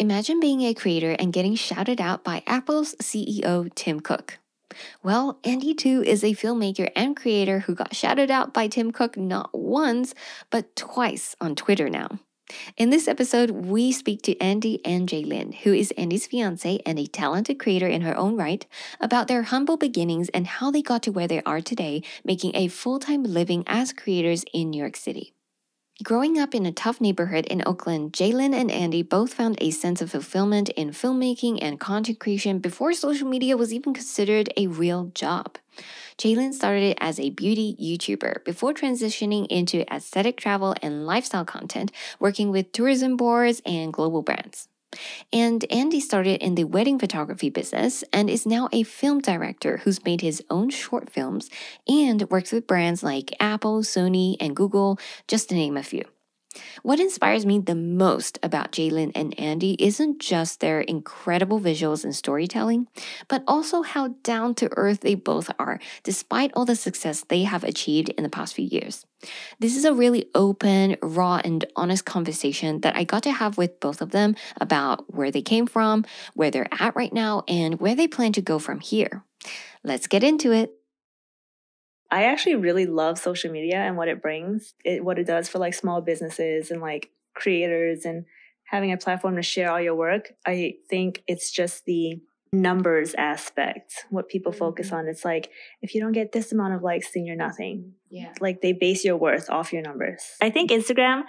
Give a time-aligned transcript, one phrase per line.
[0.00, 4.38] Imagine being a creator and getting shouted out by Apple's CEO Tim Cook.
[5.02, 9.16] Well, Andy To is a filmmaker and creator who got shouted out by Tim Cook
[9.16, 10.14] not once,
[10.50, 12.20] but twice on Twitter now.
[12.76, 17.06] In this episode, we speak to Andy and Jaylin, who is Andy's fiance and a
[17.06, 18.64] talented creator in her own right,
[19.00, 22.68] about their humble beginnings and how they got to where they are today, making a
[22.68, 25.34] full time living as creators in New York City.
[26.04, 30.00] Growing up in a tough neighborhood in Oakland, Jaylin and Andy both found a sense
[30.00, 35.10] of fulfillment in filmmaking and content creation before social media was even considered a real
[35.12, 35.58] job.
[36.16, 42.52] Jaylin started as a beauty YouTuber before transitioning into aesthetic travel and lifestyle content, working
[42.52, 44.68] with tourism boards and global brands.
[45.32, 50.04] And Andy started in the wedding photography business and is now a film director who's
[50.04, 51.50] made his own short films
[51.86, 56.04] and works with brands like Apple, Sony, and Google, just to name a few.
[56.82, 62.16] What inspires me the most about Jaylin and Andy isn't just their incredible visuals and
[62.16, 62.88] storytelling,
[63.28, 67.64] but also how down to earth they both are, despite all the success they have
[67.64, 69.04] achieved in the past few years.
[69.58, 73.80] This is a really open, raw, and honest conversation that I got to have with
[73.80, 77.94] both of them about where they came from, where they're at right now, and where
[77.94, 79.22] they plan to go from here.
[79.82, 80.77] Let's get into it.
[82.10, 85.58] I actually really love social media and what it brings, it, what it does for
[85.58, 88.24] like small businesses and like creators and
[88.64, 90.32] having a platform to share all your work.
[90.46, 92.20] I think it's just the
[92.52, 94.58] numbers aspect, what people mm-hmm.
[94.58, 95.06] focus on.
[95.06, 95.50] It's like,
[95.82, 97.92] if you don't get this amount of likes, then you're nothing.
[98.10, 98.32] Yeah.
[98.40, 100.22] Like they base your worth off your numbers.
[100.40, 101.24] I think Instagram,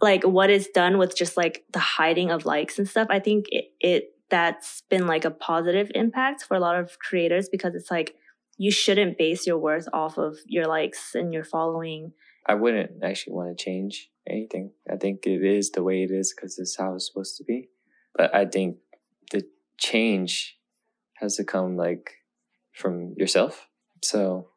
[0.00, 3.46] like what is done with just like the hiding of likes and stuff, I think
[3.48, 7.90] it, it that's been like a positive impact for a lot of creators because it's
[7.90, 8.14] like,
[8.56, 12.12] you shouldn't base your worth off of your likes and your following.
[12.46, 14.72] I wouldn't actually want to change anything.
[14.90, 17.68] I think it is the way it is because it's how it's supposed to be.
[18.14, 18.76] But I think
[19.30, 19.44] the
[19.78, 20.56] change
[21.14, 22.10] has to come like
[22.72, 23.68] from yourself.
[24.02, 24.48] So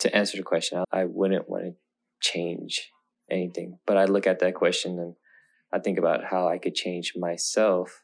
[0.00, 1.74] to answer the question, I wouldn't want to
[2.20, 2.90] change
[3.30, 3.78] anything.
[3.86, 5.14] But I look at that question and
[5.72, 8.02] I think about how I could change myself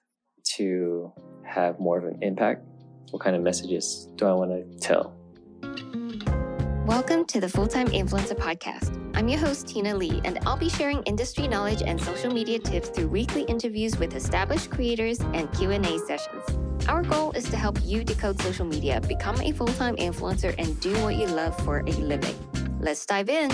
[0.57, 1.13] to
[1.45, 2.65] have more of an impact.
[3.11, 5.22] What kind of messages do I want to tell?
[6.93, 9.01] Welcome to the Full Time Influencer Podcast.
[9.17, 12.91] I'm your host, Tina Lee, and I'll be sharing industry knowledge and social media tips
[12.91, 16.45] through weekly interviews with established creators and Q&A sessions.
[16.89, 20.93] Our goal is to help you decode social media, become a full-time influencer, and do
[21.03, 22.37] what you love for a living.
[22.79, 23.51] Let's dive in.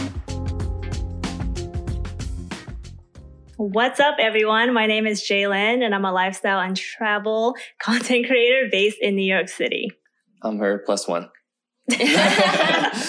[3.56, 4.74] What's up, everyone?
[4.74, 9.32] My name is Jaylin, and I'm a lifestyle and travel content creator based in New
[9.32, 9.92] York City.
[10.42, 11.30] I'm her plus one.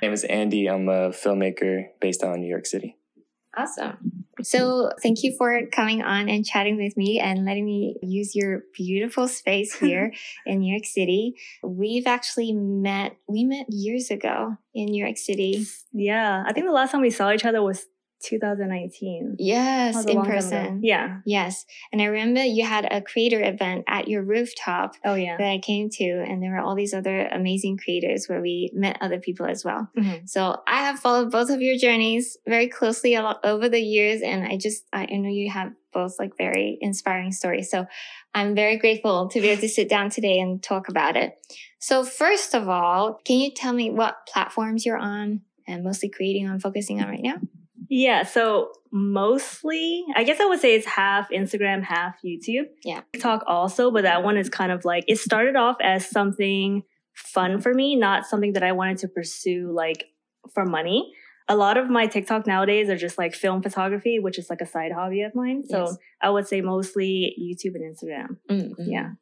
[0.00, 0.68] My name is Andy.
[0.68, 2.96] I'm a filmmaker based on New York City.
[3.56, 4.26] Awesome.
[4.42, 8.62] So, thank you for coming on and chatting with me and letting me use your
[8.76, 10.12] beautiful space here
[10.46, 11.34] in New York City.
[11.64, 15.66] We've actually met, we met years ago in New York City.
[15.92, 16.44] Yeah.
[16.46, 17.86] I think the last time we saw each other was
[18.22, 19.36] 2019.
[19.38, 20.80] Yes, in person.
[20.82, 21.20] Yeah.
[21.24, 21.64] Yes.
[21.92, 24.94] And I remember you had a creator event at your rooftop.
[25.04, 25.36] Oh, yeah.
[25.36, 28.98] That I came to, and there were all these other amazing creators where we met
[29.00, 29.88] other people as well.
[29.96, 30.26] Mm-hmm.
[30.26, 34.22] So I have followed both of your journeys very closely a lot over the years,
[34.22, 37.70] and I just, I know you have both like very inspiring stories.
[37.70, 37.86] So
[38.34, 41.34] I'm very grateful to be able to sit down today and talk about it.
[41.80, 46.48] So, first of all, can you tell me what platforms you're on and mostly creating
[46.48, 47.36] on, focusing on right now?
[47.88, 52.66] Yeah, so mostly, I guess I would say it's half Instagram, half YouTube.
[52.84, 53.00] Yeah.
[53.12, 56.82] TikTok also, but that one is kind of like, it started off as something
[57.14, 60.04] fun for me, not something that I wanted to pursue like
[60.52, 61.12] for money.
[61.48, 64.66] A lot of my TikTok nowadays are just like film photography, which is like a
[64.66, 65.64] side hobby of mine.
[65.66, 65.96] So yes.
[66.20, 68.36] I would say mostly YouTube and Instagram.
[68.50, 68.90] Mm-hmm.
[68.90, 69.12] Yeah.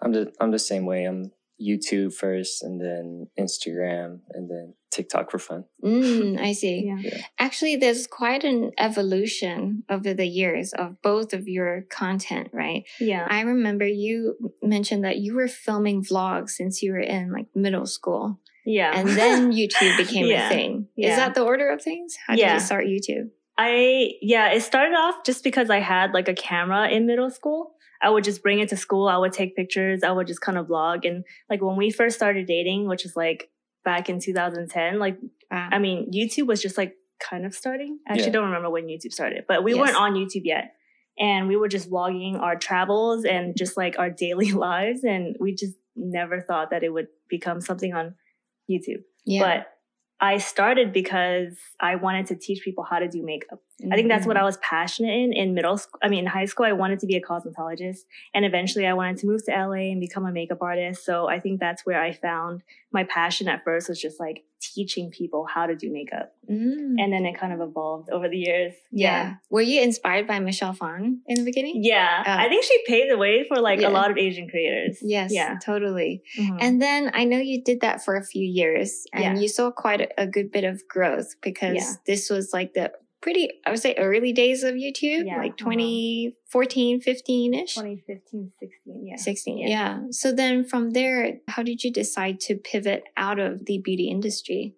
[0.00, 1.04] I'm the I'm the same way.
[1.04, 5.64] I'm YouTube first and then Instagram and then TikTok for fun.
[5.84, 6.84] Mm, I see.
[6.86, 6.96] Yeah.
[6.98, 7.22] Yeah.
[7.38, 12.84] Actually, there's quite an evolution over the years of both of your content, right?
[13.00, 13.26] Yeah.
[13.28, 17.86] I remember you mentioned that you were filming vlogs since you were in like middle
[17.86, 18.40] school.
[18.64, 18.92] Yeah.
[18.94, 20.46] And then YouTube became yeah.
[20.46, 20.88] a thing.
[20.96, 21.10] Yeah.
[21.10, 22.16] Is that the order of things?
[22.26, 23.30] How did you start YouTube?
[23.58, 27.75] I, yeah, it started off just because I had like a camera in middle school.
[28.06, 29.08] I would just bring it to school.
[29.08, 30.04] I would take pictures.
[30.04, 31.04] I would just kind of vlog.
[31.04, 33.50] And like when we first started dating, which is like
[33.84, 35.18] back in 2010, like,
[35.50, 35.68] wow.
[35.72, 37.98] I mean, YouTube was just like kind of starting.
[38.06, 38.32] I actually yeah.
[38.34, 39.80] don't remember when YouTube started, but we yes.
[39.80, 40.74] weren't on YouTube yet.
[41.18, 45.02] And we were just vlogging our travels and just like our daily lives.
[45.02, 48.14] And we just never thought that it would become something on
[48.70, 49.02] YouTube.
[49.24, 49.42] Yeah.
[49.42, 49.66] But
[50.18, 53.60] I started because I wanted to teach people how to do makeup.
[53.92, 54.46] I think that's what I Mm-hmm.
[54.46, 56.00] was passionate in in middle school.
[56.02, 58.00] I mean, in high school, I wanted to be a cosmetologist.
[58.34, 61.04] And eventually I wanted to move to LA and become a makeup artist.
[61.04, 65.10] So I think that's where I found my passion at first was just like teaching
[65.10, 66.32] people how to do makeup.
[66.50, 66.94] Mm.
[66.98, 68.72] And then it kind of evolved over the years.
[68.92, 69.34] yeah.
[69.50, 71.80] Were you inspired by Michelle Phan in the beginning?
[71.82, 72.22] Yeah.
[72.26, 72.30] Oh.
[72.32, 73.88] I think she paved the way for like Yeah.
[73.88, 74.98] a lot of Asian creators.
[75.02, 75.58] Yes, Yeah.
[75.64, 76.22] totally.
[76.38, 76.58] Mhm.
[76.60, 79.40] And then I know you did that for a few years and Yeah.
[79.42, 81.92] you saw quite a, a good bit of growth because Yeah.
[82.06, 85.70] this was like the pretty, I would say, early days of YouTube, Yeah, like uh-huh.
[85.70, 87.74] 2014, 15 ish.
[87.74, 89.06] 2015, 16.
[89.06, 89.16] Yeah.
[89.16, 89.68] 16, yeah.
[89.68, 90.00] Yeah.
[90.10, 94.74] So then from there, how did you decide to pivot out of the beauty industry?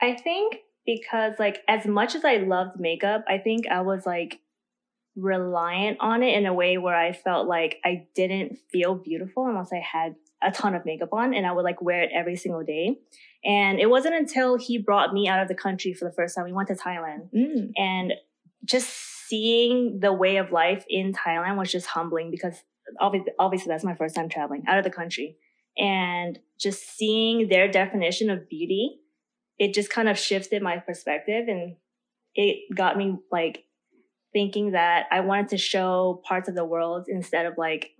[0.00, 4.40] I think because like as much as I loved makeup, I think I was like
[5.14, 9.70] reliant on it in a way where I felt like I didn't feel beautiful unless
[9.72, 12.62] I had a ton of makeup on and I would like wear it every single
[12.64, 12.98] day.
[13.44, 16.44] And it wasn't until he brought me out of the country for the first time.
[16.44, 17.72] We went to Thailand Mm.
[17.76, 18.12] and
[18.64, 18.88] just
[19.28, 22.62] seeing the way of life in Thailand was just humbling because
[23.00, 25.36] obviously, obviously that's my first time traveling out of the country
[25.78, 28.98] and just seeing their definition of beauty
[29.58, 31.76] it just kind of shifted my perspective and
[32.34, 33.64] it got me like
[34.32, 37.90] thinking that I wanted to show parts of the world instead of like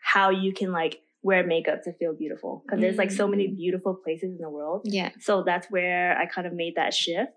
[0.00, 3.56] how you can like wear makeup to feel beautiful because there's like so many Mm.
[3.56, 7.32] beautiful places in the world Yeah, so that's where I kind of made that shift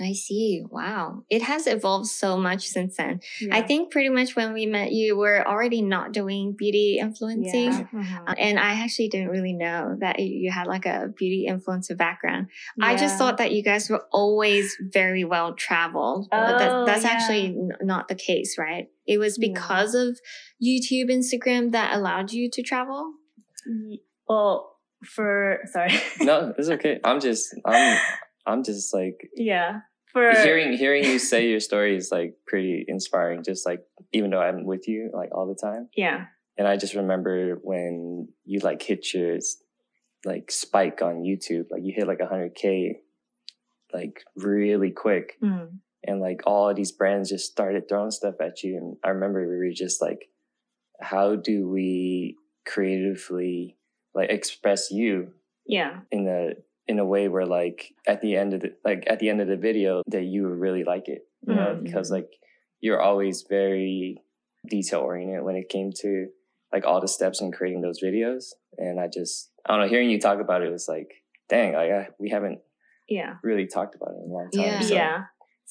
[0.00, 0.62] I see.
[0.70, 1.24] Wow.
[1.28, 3.18] It has evolved so much since then.
[3.50, 7.72] I think pretty much when we met, you were already not doing beauty influencing.
[7.72, 7.86] Yeah.
[7.92, 8.28] Mhm.
[8.28, 11.96] Uh, And I actually didn't really know that you- you had like a beauty influencer
[11.96, 12.46] background.
[12.80, 16.28] I just thought that you guys were always very well traveled.
[16.30, 17.10] but that, Oh, that's yeah.
[17.10, 18.88] actually n- not the case, right?
[19.06, 19.48] It was No.
[19.48, 20.20] because of
[20.62, 23.14] YouTube, Instagram that allowed you to travel.
[24.28, 25.92] Well, for sorry.
[26.20, 27.00] No, it's okay.
[27.04, 27.98] I'm just I'm
[28.46, 29.80] I'm just like yeah.
[30.12, 33.42] For hearing hearing you say your story is like pretty inspiring.
[33.44, 33.80] Just like
[34.12, 36.26] even though I'm with you like all the time, yeah.
[36.56, 39.38] and I just remember when you like hit your
[40.24, 42.94] like spike on YouTube, like you hit like 100k,
[43.92, 45.78] like really quick, Mhm.
[46.04, 48.76] and like all of these brands just started throwing stuff at you.
[48.78, 50.28] And I remember we were just like,
[51.00, 52.36] how do we
[52.74, 53.76] creatively
[54.14, 55.32] like express you
[55.66, 56.00] Yeah.
[56.10, 56.54] in a
[56.90, 59.48] in a way where like at the end of the like at the end of
[59.48, 61.82] the video that you really like it you know Mhm.
[61.84, 62.30] because like
[62.80, 64.22] you're always very
[64.68, 66.28] detail oriented when it came to
[66.72, 68.44] like all the steps in creating those videos
[68.78, 71.10] and i just i don't know hearing you talk about it was like
[71.48, 72.60] dang like I, we haven't
[73.08, 73.34] Yeah.
[73.42, 74.80] really talked about it in a long time Yeah.
[74.80, 74.94] so.
[74.94, 75.18] Yeah.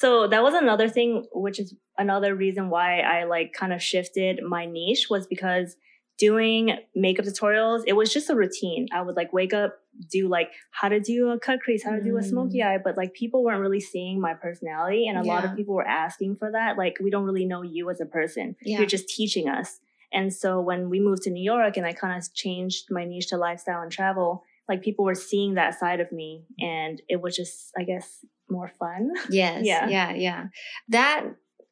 [0.03, 4.33] So that was another thing, which is another reason why I like kind of shifted
[4.43, 5.75] my niche was because
[6.17, 8.87] doing makeup tutorials, it was just a routine.
[8.91, 9.77] I would like wake up,
[10.09, 12.65] do like how to do a cut crease, how to do a smoky mm.
[12.65, 15.07] eye, but like people weren't really seeing my personality.
[15.07, 16.77] And a lot of people were asking for that.
[16.77, 18.55] Like, we don't really know you as a person.
[18.61, 18.79] Yeah.
[18.79, 19.79] You're just teaching us.
[20.11, 23.27] And so when we moved to New York and I kind of changed my niche
[23.27, 27.35] to lifestyle and travel, like people were seeing that side of me and it was
[27.35, 29.11] just, I guess, more fun.
[29.29, 29.61] Yes.
[29.65, 29.87] Yeah.
[29.89, 30.13] Yeah.
[30.13, 30.45] Yeah.
[30.89, 31.25] That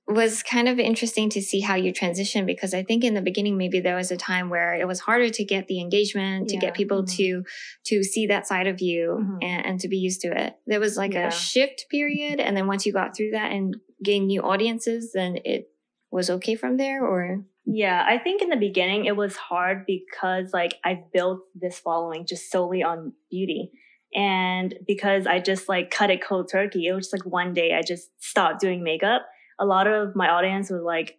[0.07, 3.57] was kind of interesting to see how you transitioned because I think in the beginning
[3.57, 6.61] maybe there was a time where it was harder to get the engagement, to Yeah.
[6.61, 7.15] get people Mhm.
[7.17, 7.43] to
[7.85, 9.43] to see that side of you Mhm.
[9.43, 10.55] and, and to be used to it.
[10.67, 11.27] There was like Yeah.
[11.27, 15.39] a shift period and then once you got through that and gained new audiences, then
[15.43, 15.69] it
[16.11, 20.53] was okay from there or Yeah, I think in the beginning it was hard because
[20.53, 23.71] like I built this following just solely on beauty.
[24.13, 27.73] And because I just like cut it cold turkey, it was just like one day
[27.73, 29.25] I just stopped doing makeup.
[29.59, 31.17] A lot of my audience was like,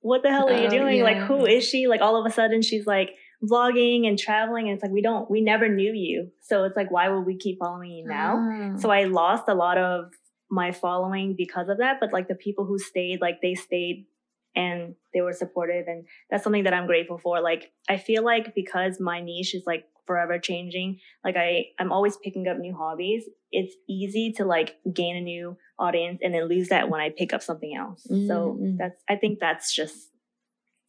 [0.00, 1.02] what the hell are you Oh, doing?
[1.02, 1.26] Like, yeah.
[1.26, 1.86] who is she?
[1.88, 3.10] Like, all of a sudden she's like
[3.42, 4.68] vlogging and traveling.
[4.68, 6.30] And it's like, we don't, we never knew you.
[6.42, 8.36] So it's like, why would we keep following you now?
[8.38, 8.76] Ah.
[8.78, 10.12] So I lost a lot of
[10.50, 11.98] my following because of that.
[12.00, 14.06] But like the people who stayed, like they stayed
[14.54, 15.86] and they were supportive.
[15.86, 17.40] And that's something that I'm grateful for.
[17.40, 22.16] Like I feel like because my niche is like forever changing, like I, I'm always
[22.16, 23.24] picking up new hobbies.
[23.50, 27.32] It's easy to like gain a new audience and then lose that when I pick
[27.32, 28.02] up something else.
[28.04, 28.76] So Mm-mm.
[28.78, 29.96] that's, I think that's just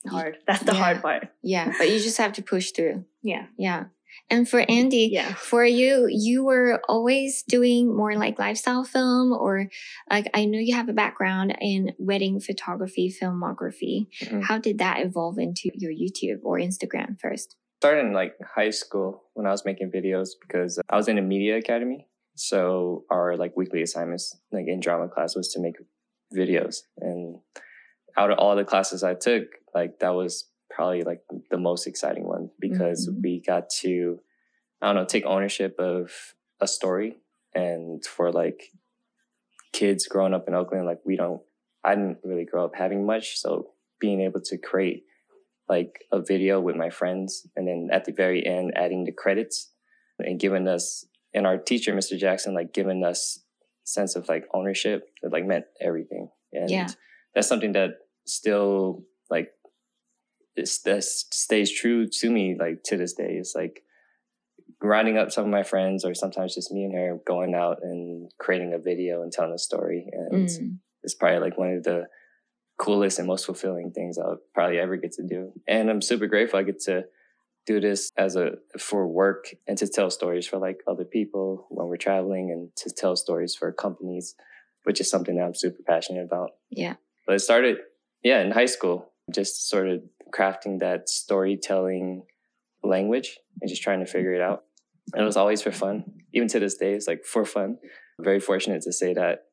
[0.08, 0.38] hard.
[0.48, 0.78] That's the Yeah.
[0.84, 1.30] hard part.
[1.44, 3.06] yeah, but you just have to push through.
[3.22, 3.48] Yeah.
[3.58, 3.86] Yeah.
[4.30, 5.34] And for Andy, Yeah.
[5.36, 9.70] for you, you were always doing more like lifestyle film, or
[10.10, 14.08] like I know you have a background in wedding photography, filmography.
[14.24, 14.44] Mhm.
[14.44, 17.56] How did that evolve into your YouTube or Instagram first?
[17.80, 21.22] started in like high school when I was making videos because I was in a
[21.22, 22.08] media academy.
[22.38, 25.76] So our like weekly assignments, like in drama class, was to make
[26.36, 26.84] videos.
[27.00, 27.40] And
[28.16, 32.28] out of all the classes I took, like that was probably like the most exciting
[32.28, 33.24] one because Mhm.
[33.24, 34.22] we got to,
[34.82, 37.18] I don't know, take ownership of a story
[37.54, 38.72] And for like
[39.72, 41.42] kids growing up in Oakland, like we don't,
[41.84, 43.40] I didn't really grow up having much.
[43.40, 45.06] So being able to create
[45.68, 49.72] like a video with my friends and then at the very end adding the credits
[50.20, 51.06] and giving us
[51.38, 53.22] and our teacher mr jackson like giving us
[53.96, 56.88] sense of like ownership that like meant everything and Yeah.
[57.34, 57.92] that's something that
[58.26, 59.04] still
[59.36, 59.50] like
[60.56, 63.76] is, that stays true to me like to this day it's like
[64.82, 68.32] rounding up some of my friends or sometimes just me and her going out and
[68.44, 70.78] creating a video and telling a story and Mm.
[71.04, 72.00] it's probably like one of the
[72.78, 75.52] coolest and most fulfilling things I'll probably ever get to do.
[75.68, 77.06] And I'm super grateful I get to
[77.68, 81.88] do this as a for work and to tell stories for like other people when
[81.88, 84.36] we're traveling and to tell stories for companies,
[84.86, 86.52] which is something that I'm super passionate about.
[86.72, 86.96] Yeah.
[87.28, 87.78] But it started,
[88.24, 90.02] yeah, in high school, just sort of
[90.34, 92.24] crafting that storytelling
[92.84, 94.64] language and just trying to figure it out.
[95.14, 96.06] And it was always for fun.
[96.34, 97.80] Even to this day, it's like for fun.
[98.18, 99.46] very fortunate to say that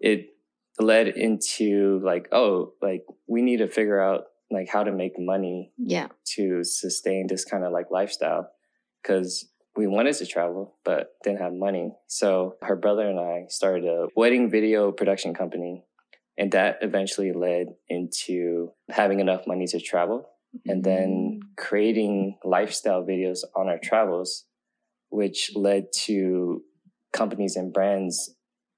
[0.00, 0.30] it
[0.78, 5.72] led into like, oh, like we need to figure out like how to make money
[5.78, 6.08] Yeah.
[6.36, 8.50] to sustain this kind of like lifestyle
[9.02, 11.92] because we wanted to travel but didn't have money.
[12.06, 15.84] So her brother and I started a wedding video production company
[16.36, 20.28] and that eventually led into having enough money to travel
[20.66, 21.56] and then mm.
[21.56, 24.46] creating lifestyle videos on our travels
[25.10, 26.62] which led to
[27.12, 28.34] companies and brands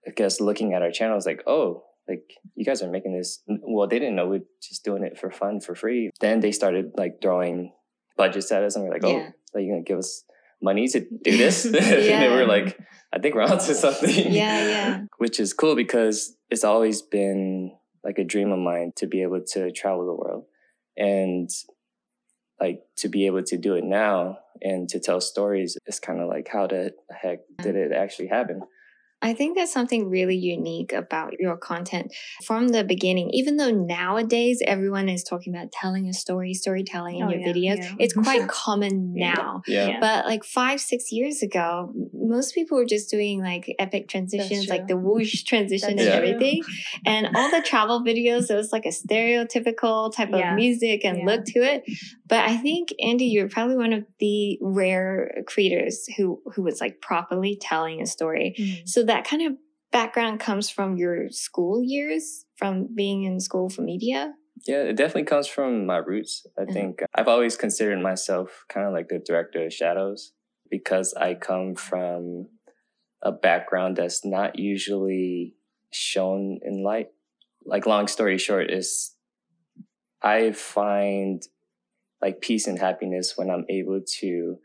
[0.07, 3.43] I guess looking at our channels like, oh, like you guys are making this.
[3.47, 6.11] Well, they didn't know we're just doing it for fun, for free.
[6.21, 7.73] Then they started like throwing
[8.17, 9.31] budgets at us, and we're like, oh, Yeah.
[9.55, 10.25] are you gonna give us
[10.61, 11.65] money to do this?
[11.65, 12.21] and Yeah.
[12.21, 12.79] they were like,
[13.13, 14.33] I think we're onto something.
[14.33, 15.03] Yeah, yeah.
[15.19, 19.43] Which is cool because it's always been like a dream of mine to be able
[19.53, 20.45] to travel the world
[20.97, 21.49] and
[22.61, 26.29] like to be able to do it now and to tell stories is kind of
[26.29, 27.87] like how the heck did mm.
[27.87, 28.63] it actually happen?
[29.23, 32.13] I think that's something really unique about your content
[32.45, 33.31] from the beginning.
[33.33, 37.53] Even though nowadays everyone is talking about telling a story, storytelling in Oh, your yeah,
[37.53, 37.95] videos, yeah.
[38.01, 39.63] it's quite common now.
[39.69, 39.89] Yeah.
[39.91, 40.01] Yeah.
[40.01, 44.89] But like five, six years ago, most people were just doing like epic transitions, like
[44.89, 45.03] the true.
[45.03, 46.09] whoosh transition and true.
[46.09, 46.63] everything.
[47.07, 50.51] And all the travel videos, it was like a stereotypical type Yeah.
[50.51, 51.25] of music and Yeah.
[51.27, 51.85] look to it.
[52.27, 57.01] But I think Andy, you're probably one of the rare creators who who was like
[57.01, 58.55] properly telling a story.
[58.59, 58.89] Mm.
[58.89, 59.59] So that kind of
[59.91, 64.33] background comes from your school years, from being in school for media.
[64.67, 66.47] Yeah, it definitely comes from my roots.
[66.59, 66.73] I Yeah.
[66.73, 70.33] think I've always considered myself kind of like the director of shadows
[70.71, 72.49] because I come from
[73.23, 75.57] a background that's not usually
[75.93, 77.09] shown in light.
[77.65, 79.15] Like, long story short, is
[80.23, 81.43] I find
[82.21, 84.59] like peace and happiness when I'm able to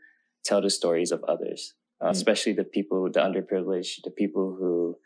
[0.44, 2.10] tell the stories of others, uh, Mm.
[2.10, 4.96] especially the people, the underprivileged, the people who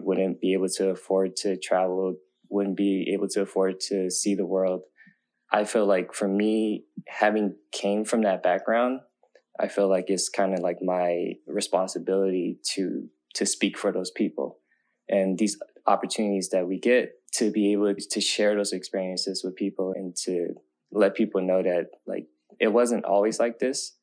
[0.00, 2.16] wouldn't be able to afford to travel,
[2.48, 4.82] wouldn't be able to afford to see the world.
[5.52, 9.00] I feel like for me, having came from that background,
[9.60, 14.58] I feel like it's kind of like my responsibility to to speak for those people.
[15.08, 19.92] And these opportunities that we get to be able to share those experiences with people
[19.96, 20.48] and to
[20.90, 22.26] let people know that like
[22.60, 23.96] it wasn't always like this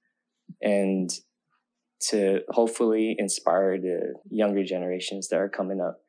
[0.62, 1.12] and
[2.10, 6.00] to hopefully inspire the younger generations that are coming up.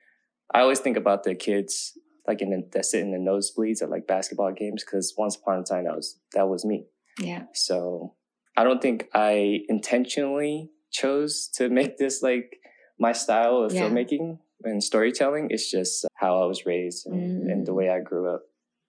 [0.54, 3.90] I always think about the kids like in the, that sit in the nosebleeds at
[3.90, 6.87] like basketball games because once upon a time that was that was me.
[7.18, 7.44] Yeah.
[7.54, 8.14] So
[8.56, 12.56] I don't think I intentionally chose to make this like
[12.99, 13.82] my style of Yeah.
[13.82, 15.49] filmmaking and storytelling.
[15.50, 17.76] It's just how I was raised and, and the Mm.
[17.76, 18.42] way I grew up.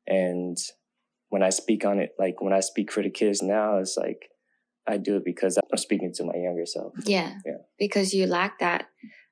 [0.07, 0.57] And
[1.29, 4.29] when I speak on it, like when I speak for the kids now, it's like
[4.87, 6.93] I do it because I'm speaking to my younger self.
[7.05, 7.35] Yeah.
[7.45, 7.57] Yeah.
[7.77, 8.87] Because you lack that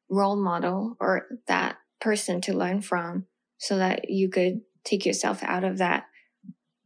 [0.09, 3.25] role model or that person to learn from
[3.57, 6.05] so that you could take yourself out of that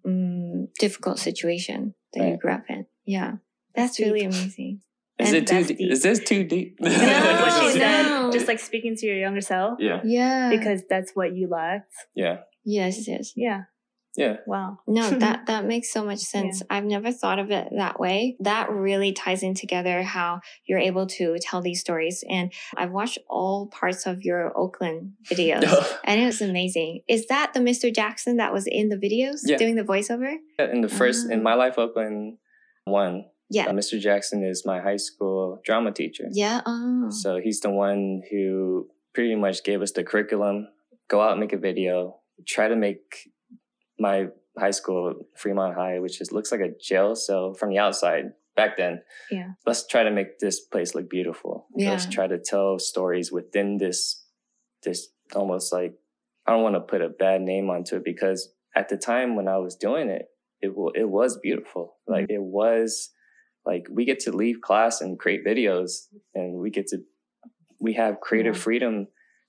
[0.06, 2.86] um, difficult situation that you grew up in.
[3.06, 3.34] Yeah.
[3.76, 4.08] That's Deep.
[4.08, 4.82] really amazing.
[5.20, 5.64] Is And it too?
[5.64, 5.78] Deep?
[5.78, 5.92] deep.
[5.92, 6.78] Is this too deep?
[6.80, 8.32] No, what she said, No.
[8.32, 10.50] just like speaking to your younger self, yeah, Yeah.
[10.50, 11.94] because that's what you lacked.
[12.16, 13.34] yeah, yes, yes.
[13.36, 13.64] Yeah.
[14.16, 14.38] Yeah.
[14.46, 14.80] Wow.
[14.88, 16.62] No, that that makes so much sense.
[16.70, 18.36] I've never thought of it that way.
[18.40, 22.24] That really ties in together how you're able to tell these stories.
[22.30, 25.64] And I've watched all parts of your Oakland videos.
[26.06, 27.02] And it was amazing.
[27.08, 27.94] Is that the Mr.
[27.94, 29.58] Jackson that was in the videos Yeah.
[29.58, 30.36] doing the voiceover?
[30.60, 31.44] in the first in Ah.
[31.44, 32.38] my life Oakland
[32.86, 33.68] one, Yeah.
[33.68, 34.00] uh, Mr.
[34.00, 36.26] Jackson is my high school drama teacher.
[36.32, 36.62] Yeah.
[36.66, 37.10] Oh.
[37.10, 40.68] So he's the one who pretty much gave us the curriculum,
[41.08, 43.32] go out and make a video, try to make
[44.08, 44.18] my
[44.64, 45.02] high school,
[45.42, 48.26] Fremont High, which is looks like a jail cell from the outside.
[48.62, 48.96] back then.
[49.38, 49.50] Yeah.
[49.66, 51.54] Let's try to make this place look beautiful.
[51.90, 54.00] Let's try to tell stories within this
[54.86, 55.00] this
[55.40, 55.94] almost like
[56.46, 58.40] I don't want to put a bad name onto it because
[58.82, 60.26] at the time when I was doing it,
[60.66, 61.84] it wa- it was beautiful.
[61.86, 62.14] Mm-hmm.
[62.14, 62.90] Like it was
[63.70, 65.90] like we get to leave class and create videos
[66.38, 66.98] and we get to
[67.86, 68.66] we have creative Yeah.
[68.68, 68.94] freedom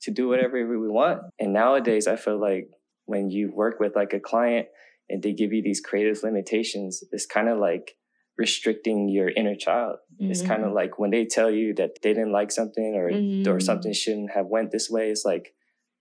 [0.05, 1.19] to do whatever we want.
[1.41, 2.67] And nowadays I feel like
[3.07, 4.69] when you work with like a client
[5.09, 7.97] and they give you these creative limitations, it's kind of like
[8.37, 9.97] restricting your inner child.
[10.19, 10.49] It's Mm-hmm.
[10.53, 13.09] kind of like when they tell you that they didn't like something or
[13.51, 13.63] or Mhm.
[13.63, 15.11] something shouldn't have went this way.
[15.11, 15.55] It's like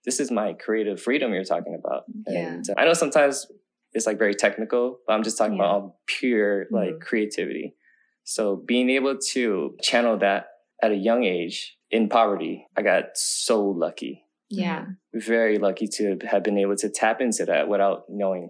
[0.05, 2.03] this is my creative freedom you're talking about.
[2.27, 2.39] Yeah.
[2.55, 3.47] And uh, I know sometimes
[3.93, 5.65] it's like very technical, but I'm just talking Yeah.
[5.65, 7.01] about pure like Mhm.
[7.01, 7.75] creativity.
[8.23, 10.47] So being able to channel that
[10.81, 14.22] at a young age in poverty, I got so lucky.
[14.57, 14.85] Yeah.
[15.13, 18.49] Very lucky to have been able to tap into that without knowing.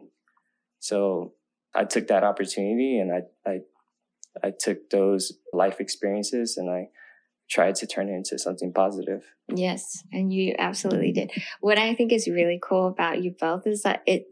[0.80, 1.34] So
[1.74, 3.60] I took that opportunity and I I
[4.44, 6.90] I took those life experiences and I
[7.50, 9.24] tried to turn it into something positive.
[9.54, 11.32] Yes, and you absolutely did.
[11.62, 14.28] What I think is really cool about you both is that it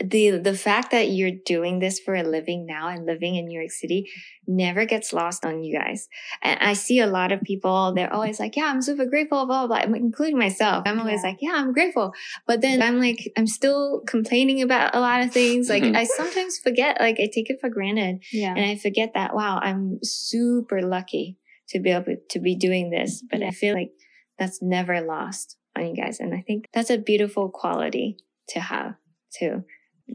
[0.00, 3.58] the the fact that you're doing this for a living now and living in New
[3.58, 4.08] York City
[4.46, 6.08] never gets lost on you guys.
[6.42, 9.66] And I see a lot of people, they're always like, Yeah, I'm super grateful, blah,
[9.66, 10.84] blah, blah, including myself.
[10.86, 11.30] I'm always Yeah.
[11.30, 12.12] like, Yeah, I'm grateful.
[12.46, 15.68] But then I'm like, I'm still complaining about a lot of things.
[15.68, 15.96] Like mm-hmm.
[15.96, 18.22] I sometimes forget, like I take it for granted.
[18.32, 18.54] Yeah.
[18.56, 23.22] And I forget that, wow, I'm super lucky to be able to be doing this.
[23.30, 23.92] But I feel like
[24.38, 26.18] that's never lost on you guys.
[26.18, 28.18] And I think that's a beautiful quality
[28.48, 28.94] to have
[29.38, 29.64] too,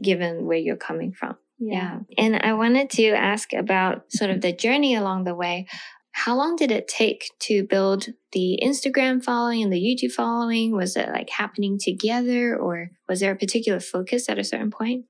[0.02, 1.36] given where you're coming from.
[1.58, 2.00] Yeah.
[2.16, 5.66] And I wanted to ask about sort of the journey along the way.
[6.12, 10.72] How long did it take to build the Instagram following and the YouTube following?
[10.74, 15.04] Was it like happening together or was there a particular focus at a certain point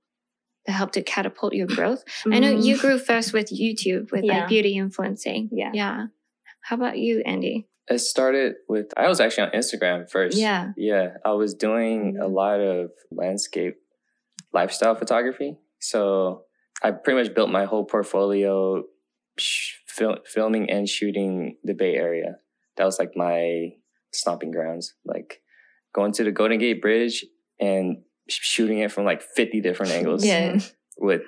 [0.66, 2.02] that helped to catapult your growth?
[2.30, 4.40] I know Mm, you grew first with YouTube with Yeah.
[4.40, 5.48] like beauty influencing.
[5.52, 5.70] Yeah.
[5.72, 6.06] Yeah.
[6.62, 7.68] How about you, Andy?
[7.90, 10.36] It started with I was actually on Instagram first.
[10.36, 10.72] Yeah.
[10.76, 12.32] Yeah, I was doing a Mhm.
[12.34, 13.76] lot of landscape
[14.52, 15.56] lifestyle photography.
[15.80, 16.42] So
[16.82, 18.82] I pretty much built my whole portfolio
[19.38, 22.36] sh- fil- filming and shooting the Bay Area.
[22.76, 23.70] That was like my
[24.12, 24.94] stomping grounds.
[25.04, 25.40] Like
[25.94, 27.24] going to the Golden Gate Bridge
[27.60, 30.58] and sh- shooting it from like 50 different angles Yeah.
[30.98, 31.22] with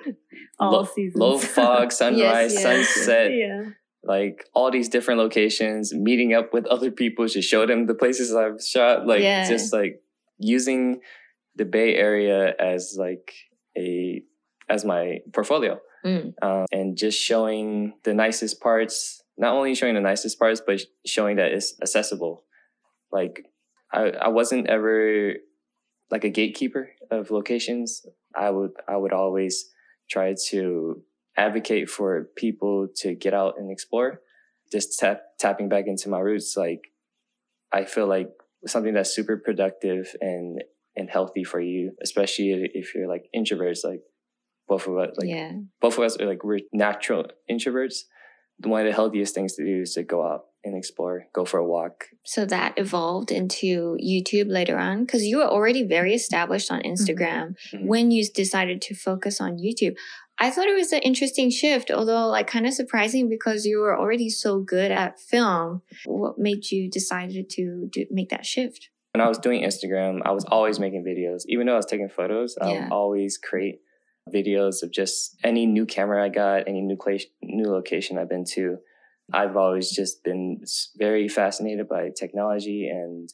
[0.59, 1.15] All low, seasons.
[1.19, 2.61] low fog, sunrise, yes.
[2.63, 3.63] sunset, yeah.
[4.03, 8.33] like all these different locations, meeting up with other people to show them the places
[8.35, 9.47] I've shot, like Yeah.
[9.47, 10.01] just like
[10.37, 10.99] using
[11.55, 13.33] the Bay Area as like
[13.77, 14.21] a
[14.69, 16.33] as my portfolio, Mm.
[16.41, 19.21] um, and just showing the nicest parts.
[19.37, 22.43] Not only showing the nicest parts, but showing that it's accessible.
[23.11, 23.45] Like
[23.91, 25.33] I, I wasn't ever
[26.09, 28.05] like a gatekeeper of locations.
[28.35, 29.69] I would I would always
[30.09, 31.01] try to
[31.37, 34.21] advocate for people to get out and explore.
[34.71, 36.81] Just tap tapping back into my roots, like
[37.71, 38.29] I feel like
[38.67, 40.63] something that's super productive and
[40.95, 44.01] and healthy for you, especially if you're like introverts, like
[44.67, 45.53] both of us, like yeah.
[45.81, 48.01] both of us are like we're natural introverts.
[48.59, 51.59] One of the healthiest things to do is to go out and explore, go for
[51.59, 52.05] a walk.
[52.23, 57.55] So that evolved into YouTube later on because you were already very established on Instagram
[57.73, 57.85] Mhm.
[57.87, 59.95] when you decided to focus on YouTube.
[60.37, 63.97] I thought it was an interesting shift, although like kind of surprising because you were
[63.97, 65.81] already so good at film.
[66.05, 68.90] What made you decided to do, make that shift?
[69.13, 71.41] When I was doing Instagram, I was always making videos.
[71.47, 72.83] Even though I was taking photos, I Yeah.
[72.83, 73.81] would always create
[74.33, 78.45] videos of just any new camera I got, any new cla- new location I've been
[78.55, 78.77] to.
[79.33, 80.63] I've always just been
[80.97, 83.33] very fascinated by technology and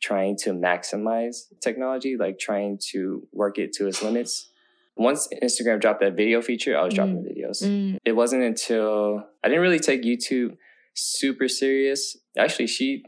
[0.00, 4.50] trying to maximize technology, like trying to work it to its limits.
[4.96, 7.62] Once Instagram dropped that video feature, I was dropping videos.
[7.62, 10.56] Mm, it wasn't until I didn't really take YouTube
[10.94, 12.16] super serious.
[12.36, 13.04] Actually, she,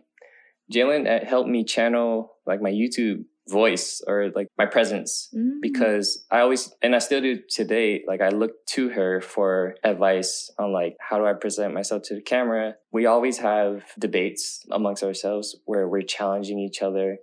[0.73, 5.61] Jalen, uh, helped me channel like my YouTube voice or like my presence mm.
[5.61, 10.51] because I always, and I still do today, like I look to her for advice
[10.59, 12.77] on like, how do I present myself to the camera?
[12.93, 17.19] We always have debates amongst ourselves where we're challenging each other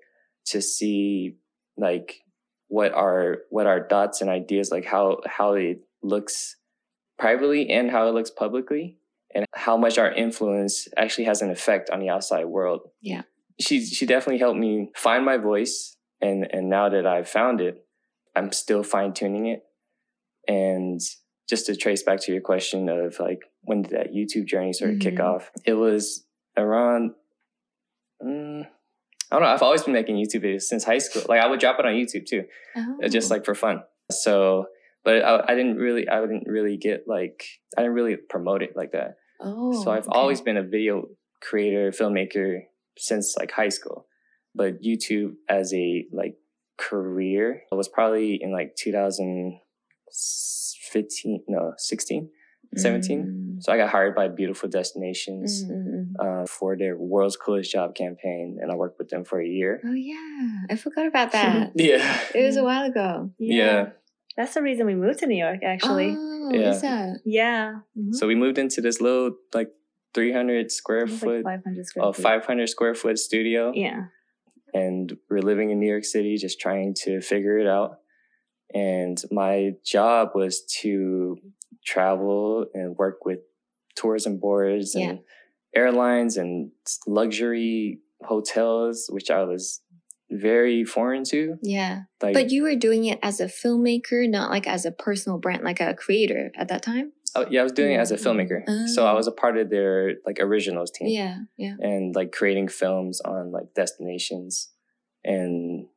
[0.48, 1.38] to see
[1.78, 2.22] like
[2.68, 6.58] what our, what our thoughts and ideas, like how, how it looks
[7.18, 8.98] privately and how it looks publicly
[9.34, 12.82] and how much our influence actually has an effect on the outside world.
[13.02, 13.24] Yeah.
[13.60, 17.86] She, she definitely helped me find my voice and and now that I've found it,
[18.36, 19.64] I'm still fine tuning it.
[20.48, 21.00] And
[21.50, 24.92] just to trace back to your question of like when did that YouTube journey sort
[24.92, 25.24] of kick Mhm.
[25.26, 25.52] off?
[25.66, 26.26] It was
[26.58, 27.12] around.
[28.24, 28.66] Mm,
[29.32, 29.48] I don't know.
[29.50, 31.24] I've always been making YouTube videos since high school.
[31.28, 33.36] Like I would drop it on YouTube too, uh, just Oh.
[33.36, 33.84] like for fun.
[34.12, 34.68] So,
[35.04, 37.44] but I, I didn't really I didn't really get like
[37.78, 39.18] I didn't really promote it like that.
[39.40, 40.18] Oh, so I've okay.
[40.18, 41.10] always been a video
[41.42, 42.62] creator, filmmaker
[42.98, 44.08] since like high school.
[44.56, 46.36] But YouTube as a like
[46.78, 52.30] career was probably in like 2015, no, 16,
[52.76, 53.26] 17.
[53.60, 53.64] Mm.
[53.64, 56.44] So I got hired by Beautiful Destinations Mm, mm, mm.
[56.44, 59.82] uh, for their World's Coolest Job campaign, and I worked with them for a year.
[59.86, 61.72] Oh yeah, I forgot about that.
[61.76, 63.32] Yeah, it was a while ago.
[63.40, 63.90] Yeah.
[64.36, 66.14] That's the reason we moved to New York, actually.
[66.16, 67.14] Oh, Yeah.
[67.26, 67.80] yeah.
[67.98, 68.14] Mhm.
[68.14, 69.72] so we moved into this little like
[70.14, 73.72] 300 square foot, like 500 square oh, 500 square foot studio.
[73.76, 74.06] Yeah.
[74.74, 78.00] and we're living in New York City, just trying to figure it out.
[78.74, 81.38] And my job was to
[81.86, 83.40] travel and work with
[83.96, 85.82] tourism boards and Yeah.
[85.82, 86.72] airlines and
[87.08, 89.82] luxury hotels, which I was
[90.30, 91.58] very foreign to.
[91.64, 95.38] Yeah, Like, but you were doing it as a filmmaker, not like as a personal
[95.40, 97.14] brand, like a creator at that time.
[97.36, 98.28] Oh, yeah, I was doing it as a mm-hmm.
[98.28, 99.16] filmmaker, so I Oh.
[99.16, 101.08] was a part of their like originals team.
[101.10, 101.76] Yeah, yeah.
[101.80, 104.70] and like creating films on like destinations
[105.24, 105.88] and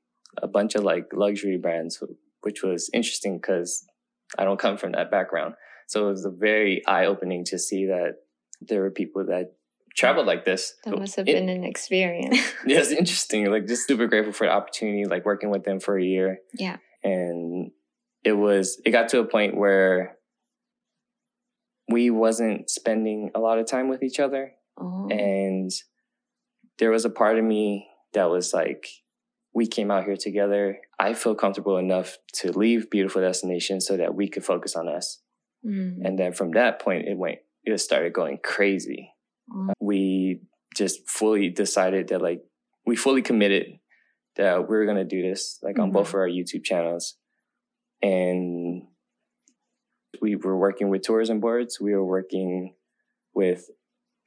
[0.42, 2.02] a bunch of like luxury brands,
[2.42, 3.84] which was interesting because
[4.38, 5.54] I don't come from that background.
[5.88, 8.14] So it was a very eye opening to see that
[8.60, 9.54] there were people that
[9.96, 10.74] traveled like this.
[10.84, 12.36] That must have It- been an experience.
[12.66, 13.50] yeah, it's interesting.
[13.50, 16.38] Like just super grateful for the opportunity, like working with them for a year.
[16.54, 16.76] Yeah.
[17.02, 17.72] And
[18.22, 20.16] it was it got to a point where
[21.90, 25.70] we wasn't spending a lot of time with each other Oh, and
[26.78, 28.86] there was a part of me that was like
[29.54, 34.14] we came out here together i feel comfortable enough to leave beautiful destination so that
[34.14, 35.20] we could focus on us
[35.62, 35.98] Mm.
[36.06, 39.12] and then from that point it went it started going crazy
[39.54, 39.72] Oh.
[39.80, 40.40] we
[40.74, 42.40] just fully decided that like
[42.86, 43.66] we fully committed
[44.36, 45.92] that we are going to do this like on Mhm.
[45.92, 47.18] both of our youtube channels
[48.02, 48.84] and
[50.20, 52.74] we were working with tourism boards we were working
[53.34, 53.68] with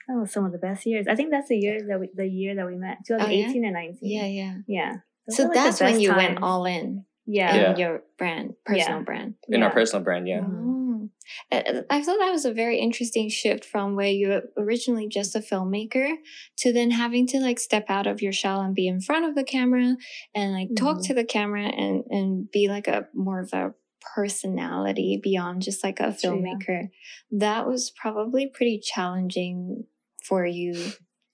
[0.07, 1.07] That was some of the best years.
[1.09, 3.97] I think that's the year that we, the year that we met, 2018 and 19.
[4.01, 4.55] Yeah, yeah.
[4.67, 4.93] Yeah.
[5.27, 7.53] Those So like, that's when best you went all in Yeah.
[7.55, 7.77] in Yeah.
[7.77, 9.35] your brand, personal brand.
[9.49, 9.65] in yeah.
[9.67, 11.09] our personal brand yeah Oh.
[11.51, 15.35] I I thought that was a very interesting shift from where you were originally just
[15.35, 16.15] a filmmaker
[16.59, 19.33] to then having to like step out of your shell and be in front of
[19.35, 19.95] the camera
[20.35, 21.05] and like talk Mhm.
[21.07, 23.73] to the camera and and be like a more of a
[24.15, 26.53] personality beyond just like a True, yeah.
[26.55, 26.89] filmmaker.
[27.31, 29.85] That was probably pretty challenging
[30.23, 30.73] for you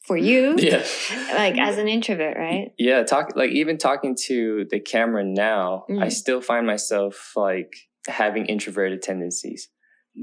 [0.05, 0.55] for you.
[0.57, 0.83] yeah
[1.33, 2.71] Like as an introvert, right?
[2.79, 6.11] yeah talk like even talking to the camera now i Mm.
[6.11, 7.71] still find myself like
[8.07, 9.69] having introverted tendencies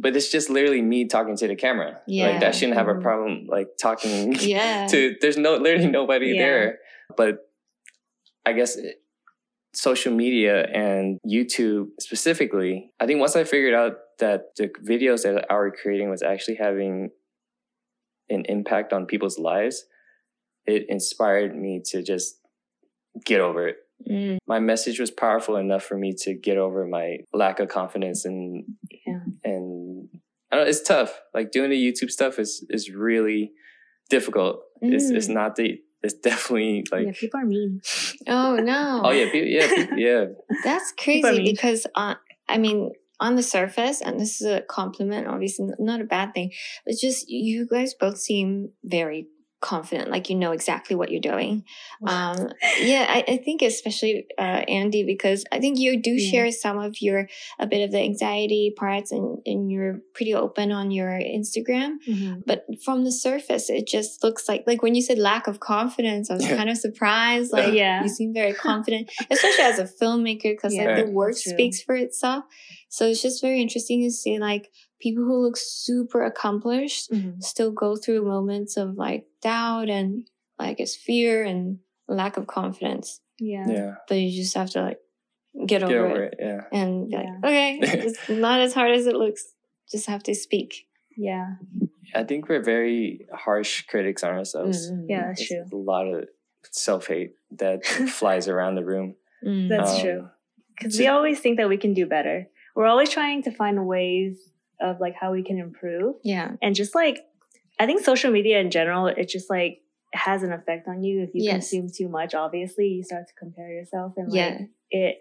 [0.02, 2.26] but it's just literally me talking to the camera Yeah.
[2.30, 3.02] like i shouldn't have a Mhm.
[3.02, 4.86] problem like talking Yeah.
[4.88, 6.42] to there's no literally nobody Yeah.
[6.44, 6.78] there
[7.16, 7.32] but
[8.44, 8.96] i guess it,
[9.76, 15.44] social media and youtube specifically i think once i figured out that the videos that
[15.50, 17.10] i were creating was actually having
[18.28, 19.84] an impact on people's lives
[20.66, 22.38] it inspired me to just
[23.24, 24.36] get over it Mm.
[24.46, 28.64] my message was powerful enough for me to get over my lack of confidence and
[29.06, 29.20] Yeah.
[29.42, 30.08] and
[30.52, 31.18] I don't know, it's tough.
[31.32, 33.52] Like doing the YouTube stuff is is really
[34.10, 34.60] difficult.
[34.82, 35.34] It's it's Mm.
[35.40, 37.80] not the it's definitely like yeah, people are mean.
[38.26, 39.02] Oh no.
[39.04, 40.24] oh yeah pe- yeah pe- yeah
[40.64, 42.16] That's crazy because on
[42.48, 46.52] I mean on the surface, and this is a compliment, obviously not a bad thing,
[46.84, 49.26] but just you guys both seem very
[49.74, 51.64] confident, like you know exactly what you're doing.
[52.06, 52.36] Um,
[52.92, 56.30] yeah, I, I think especially uh, Andy because I think you do Yeah.
[56.30, 57.20] share some of your
[57.58, 61.90] a bit of the anxiety parts, and and you're pretty open on your Instagram.
[62.08, 62.42] Mhm.
[62.48, 66.30] But from the surface, it just looks like like when you said lack of confidence,
[66.30, 67.52] I was kind of surprised.
[67.52, 68.02] Like Yeah.
[68.02, 71.94] you seem very confident, especially as a filmmaker, because Yeah, like the work speaks for
[72.06, 72.44] itself.
[72.88, 74.64] So it's just very interesting to see like
[75.00, 77.42] people who look super accomplished Mhm.
[77.42, 80.28] still go through moments of like doubt and
[80.58, 81.78] I guess fear and
[82.08, 83.20] lack of confidence.
[83.38, 83.66] Yeah.
[83.68, 85.00] yeah But you just have to like
[85.66, 87.38] get over, get over it, it yeah and be like, Yeah.
[87.48, 89.54] okay, it's not as hard as it looks.
[89.90, 90.86] Just have to speak.
[91.16, 91.56] Yeah.
[92.14, 94.90] I think we're very harsh critics on ourselves.
[94.90, 95.78] Mm, Yeah, that's There's true.
[95.78, 96.28] a lot of
[96.70, 97.84] self hate that
[98.18, 99.16] flies around the room.
[99.44, 99.68] mm.
[99.68, 100.28] That's Um, true.
[100.76, 102.48] Because so- we always think that we can do better.
[102.74, 106.16] We're always trying to find ways of like how we can improve.
[106.22, 106.52] yeah.
[106.62, 107.20] And just like,
[107.78, 109.80] I think social media in general, it just like
[110.14, 111.22] has an effect on you.
[111.22, 111.70] If you Yes.
[111.70, 114.58] consume too much, obviously you start to compare yourself and like Yeah.
[114.90, 115.16] it,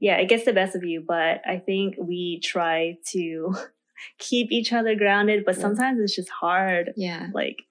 [0.00, 1.04] yeah, it gets the best of you.
[1.06, 3.54] But I think we try to
[4.18, 6.92] keep each other grounded, but sometimes it's just hard.
[6.96, 7.28] Yeah.
[7.32, 7.62] Like,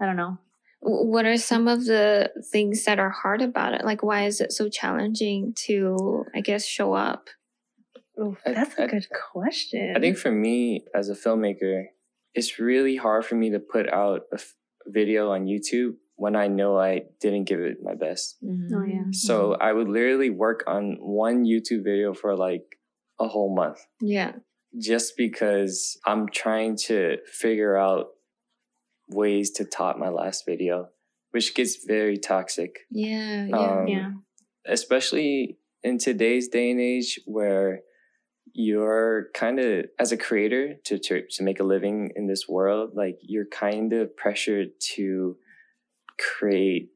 [0.00, 0.38] I don't know.
[0.80, 3.84] What are some of the things that are hard about it?
[3.84, 7.30] Like, why is it so challenging to, I guess, show up?
[8.20, 9.94] Ooh, that's a I- good question.
[9.96, 11.84] I think for me as a filmmaker,
[12.34, 14.54] it's really hard for me to put out a f-
[14.86, 18.36] video on YouTube when I know I didn't give it my best.
[18.44, 19.04] Oh, yeah.
[19.12, 22.64] So I would literally work on one YouTube video for like
[23.20, 24.32] a whole month yeah.
[24.80, 28.08] just because I'm trying to figure out
[29.08, 30.88] ways to top my last video,
[31.30, 32.80] which gets very toxic.
[32.90, 33.46] Yeah.
[33.46, 33.56] Yeah.
[33.56, 34.10] Um, yeah.
[34.66, 37.82] especially in today's day and age where
[38.60, 42.90] you're kind of as a creator to, to to make a living in this world
[42.94, 45.36] like you're kind of pressured to
[46.18, 46.90] create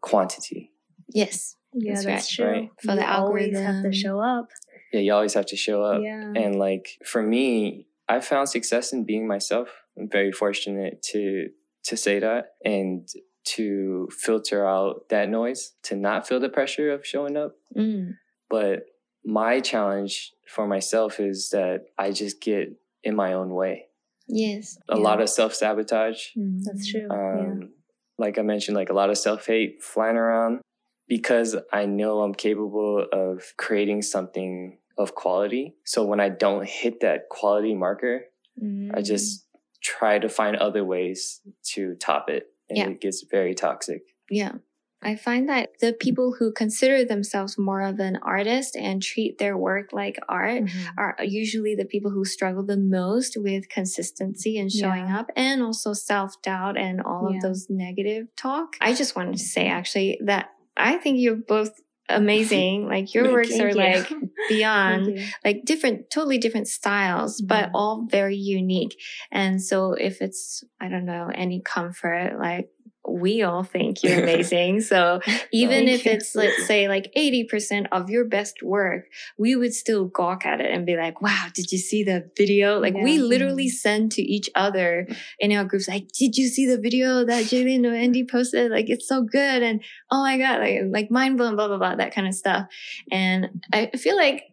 [0.00, 0.72] quantity
[1.08, 1.56] yes.
[1.72, 2.46] Yeah, That's that's, true.
[2.46, 2.70] right.
[2.82, 4.48] For the You always have to show up.
[4.92, 6.32] yeah you always have to show up yeah.
[6.34, 11.50] and like for me i found success in being myself i'm very fortunate to
[11.84, 13.08] to say that and
[13.44, 18.14] to filter out that noise to not feel the pressure of showing up Mm.
[18.48, 18.86] But
[19.24, 22.72] my challenge for myself is that I just get
[23.04, 23.86] in my own way.
[24.26, 24.78] Yes.
[24.88, 25.02] A Yeah.
[25.02, 26.28] lot of self sabotage.
[26.36, 26.60] Mm.
[26.64, 27.08] That's true.
[27.10, 27.74] Um,
[28.18, 30.60] Like I mentioned, like a lot of self hate flying around
[31.08, 35.74] because I know I'm capable of creating something of quality.
[35.86, 38.26] So when I don't hit that quality marker,
[38.62, 38.90] Mm.
[38.94, 39.46] I just
[39.82, 41.40] try to find other ways
[41.72, 42.44] to top it.
[42.68, 42.88] And Yeah.
[42.90, 44.02] it gets very toxic.
[44.30, 44.56] Yeah.
[45.02, 49.56] I find that the people who consider themselves more of an artist and treat their
[49.56, 50.70] work like art Mhm.
[50.98, 55.20] are usually the people who struggle the most with consistency and showing Yeah.
[55.20, 57.36] up and also self doubt and all Yeah.
[57.36, 58.76] of those negative talk.
[58.80, 61.72] I just wanted to say actually that I think you're both
[62.08, 62.86] amazing.
[62.88, 63.74] like your works Thank are you.
[63.74, 64.12] like
[64.48, 67.74] beyond like different totally different styles but Mhm.
[67.74, 68.96] all very unique
[69.30, 72.68] and so if it's i don't know any comfort like
[73.08, 74.80] we all think you're amazing.
[74.80, 75.20] So
[75.52, 76.12] even if you.
[76.12, 79.06] it's let's say like 80% of your best work
[79.38, 82.78] we would still gawk at it and be like wow did you see the video?
[82.78, 85.06] Like we literally send to each other
[85.38, 88.70] in our groups like did you see the video that Jalen or Andy posted?
[88.70, 91.96] Like it's so good and oh my god like like mind blown blah blah blah
[91.96, 92.66] that kind of stuff.
[93.10, 94.44] And I feel like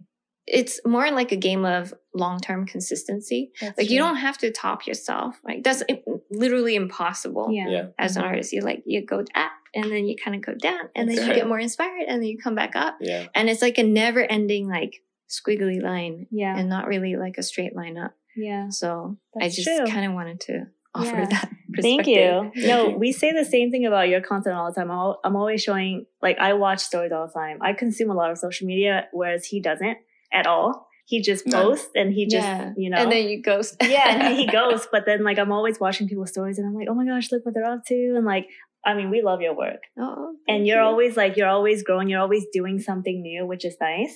[0.50, 4.88] it's more like a game of long-term consistency That's like you don't have to top
[4.88, 5.84] yourself like that's
[6.32, 7.68] literally impossible Yeah.
[7.70, 7.86] Yeah.
[8.00, 10.90] as an artist you like you go up and then you kind of go down
[10.96, 11.40] and then That's you right.
[11.42, 13.28] get more inspired and then you come back up Yeah.
[13.36, 16.58] and it's like a never ending like squiggly line Yeah.
[16.58, 18.70] and not really like a straight line up yeah.
[18.70, 20.64] so i just kind of wanted to
[20.96, 21.26] offer Yeah.
[21.26, 21.50] that
[21.82, 22.50] Thank you.
[22.56, 24.90] No, we say the same thing about your content all the time.
[24.90, 27.60] I'm, al- I'm always showing, like, I watch stories all the time.
[27.62, 29.98] I consume a lot of social media, whereas he doesn't
[30.34, 30.88] at all.
[31.06, 31.64] He just None.
[31.64, 32.74] posts and he just, Yeah.
[32.76, 32.98] you know.
[32.98, 34.88] and then you ghost yeah, and he goes.
[34.92, 37.46] But then, like, I'm always watching people's stories and I'm like, oh my gosh, look
[37.46, 38.14] what they're up to.
[38.18, 38.48] And, like,
[38.86, 39.82] I mean, we love your work.
[39.98, 40.84] oh, And you're you.
[40.84, 42.10] always, like, you're always growing.
[42.10, 44.16] You're always doing something new, which is nice.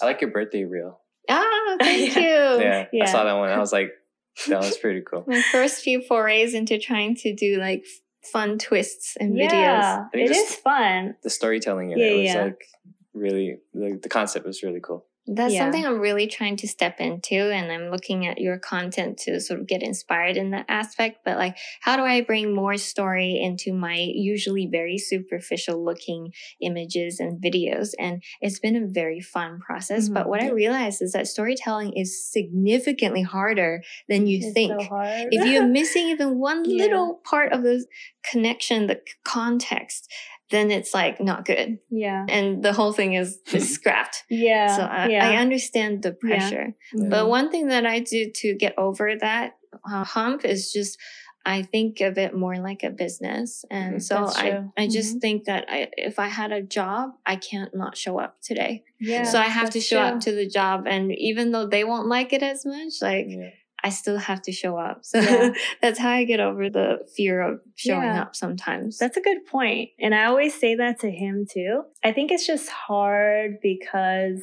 [0.00, 0.98] I like your birthday reel.
[1.28, 2.86] ah thank you Yeah.
[3.00, 3.50] I saw that one.
[3.50, 3.92] I was like,
[4.48, 5.24] that was pretty cool.
[5.28, 7.84] my first few forays into trying to do like
[8.32, 11.14] fun twists and videos Yeah, I think it just- is fun.
[11.22, 12.42] the storytelling in Yeah, it was yeah.
[12.44, 12.64] like
[13.14, 15.06] really the, the concept was really cool.
[15.26, 15.60] That's Yeah.
[15.60, 19.60] something I'm really trying to step into, and I'm looking at your content to sort
[19.60, 21.20] of get inspired in that aspect.
[21.24, 27.20] But like, how do I bring more story into my usually very superficial looking images
[27.20, 27.90] and videos?
[28.00, 30.08] And it's been a very fun process.
[30.08, 30.28] But Mhm.
[30.30, 34.80] what I realized is that storytelling is significantly harder than you It's think.
[34.80, 34.88] so
[35.30, 36.82] if you're missing even one Yeah.
[36.84, 37.86] little part of the
[38.28, 40.10] connection, the context,
[40.52, 44.22] then it's like not good, yeah, and the whole thing is, is scrapped.
[44.30, 45.28] yeah, So I, yeah.
[45.28, 46.74] I understand the pressure.
[46.94, 47.10] Mhm.
[47.10, 49.56] But one thing that I do to get over that
[49.90, 50.96] uh, hump is just
[51.44, 53.64] I think of it more like a business.
[53.68, 54.02] And Mhm.
[54.02, 54.46] so I.
[54.82, 55.20] I just Mhm.
[55.24, 58.84] think that I, if I had a job, I can't not show up today.
[59.00, 60.86] yeah, so I have to show up to the job.
[60.86, 63.50] And even though they won't like it as much, like Yeah.
[63.84, 65.04] I still have to show up.
[65.04, 65.52] So Yeah.
[65.82, 68.22] that's how I get over the fear of showing Yeah.
[68.22, 68.98] up sometimes.
[68.98, 69.90] That's a good point.
[69.98, 71.82] And I always say that to him too.
[72.04, 74.42] I think it's just hard because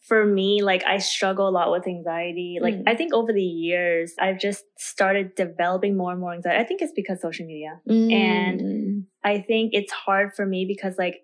[0.00, 2.58] for me, like I struggle a lot with anxiety.
[2.60, 2.82] Like Mm.
[2.88, 6.58] I think over the years, I've just started developing more and more anxiety.
[6.60, 7.80] I think it's because social media.
[7.86, 9.04] and- Mm.
[9.24, 11.20] I think it's hard for me because like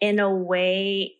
[0.00, 1.12] in a way,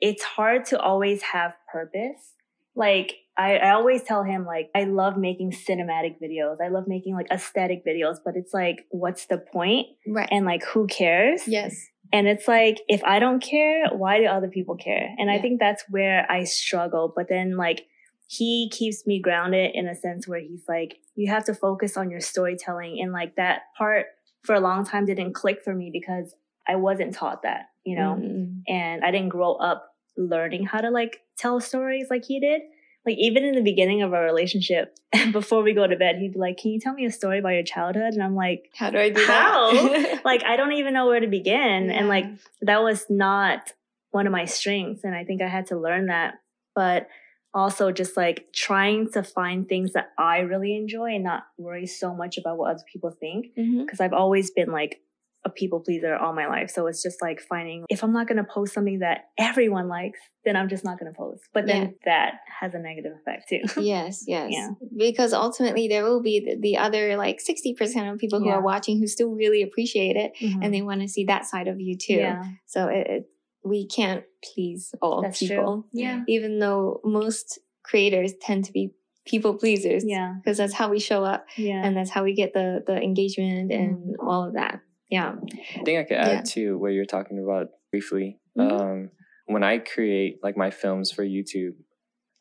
[0.00, 2.34] it's hard to always have purpose.
[2.76, 6.56] Like I, I always tell him like I love making cinematic videos.
[6.64, 9.86] I love making like aesthetic videos, but it's like, what's the point?
[10.06, 10.28] right.
[10.30, 11.42] And like who cares?
[11.46, 11.74] yes.
[12.12, 15.14] And it's like, if I don't care, why do other people care?
[15.16, 17.12] And I think that's where I struggle.
[17.14, 17.86] But then like
[18.26, 22.10] he keeps me grounded in a sense where he's like, you have to focus on
[22.10, 22.98] your storytelling.
[23.00, 24.06] And like that part
[24.42, 26.34] for a long time didn't click for me because
[26.66, 28.62] I wasn't taught that, you know, Mm.
[28.68, 32.62] and I didn't grow up learning how to like tell stories like he did.
[33.06, 34.96] Like even in the beginning of our relationship,
[35.32, 37.50] before we go to bed, he'd be like, "Can you tell me a story about
[37.50, 39.72] your childhood?" And I'm like, How do I do How?
[39.72, 40.20] that?
[40.24, 41.90] like I don't even know where to begin.
[41.90, 42.26] And like
[42.62, 43.72] that was not
[44.10, 45.04] one of my strengths.
[45.04, 46.34] And I think I had to learn that.
[46.74, 47.08] But
[47.52, 52.14] also just like trying to find things that I really enjoy and not worry so
[52.14, 53.46] much about what other people think.
[53.58, 53.88] Mhm.
[53.88, 55.00] Cause I've always been like
[55.44, 56.68] a people pleaser all my life.
[56.70, 60.18] So it's just like finding if I'm not going to post something that everyone likes,
[60.44, 61.44] then I'm just not going to post.
[61.54, 61.88] But then Yeah.
[62.04, 63.62] that has a negative effect too.
[63.82, 64.50] Yes, yes.
[64.52, 64.68] Yeah.
[64.98, 68.56] Because ultimately there will be the, the other like 60% of people who Yeah.
[68.56, 70.58] are watching who still really appreciate it Mhm.
[70.62, 72.14] and they want to see that side of you too.
[72.14, 73.24] yeah, So it, it,
[73.64, 74.24] we can't
[74.54, 75.64] please all that's people.
[75.64, 75.84] true.
[75.92, 76.22] Yeah.
[76.28, 78.90] Even though most creators tend to be
[79.26, 80.02] people pleasers.
[80.06, 80.34] Yeah.
[80.42, 81.82] Because that's how we show up Yeah.
[81.84, 84.80] and that's how we get the, the engagement and all of that.
[85.10, 85.34] Yeah.
[85.76, 86.42] I think I could add Yeah.
[86.54, 88.38] to what you're talking about briefly.
[88.56, 88.80] Mhm.
[88.80, 89.10] Um,
[89.46, 91.74] when I create like my films for YouTube,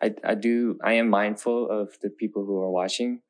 [0.01, 3.21] I, I do I am mindful of the people who are watching,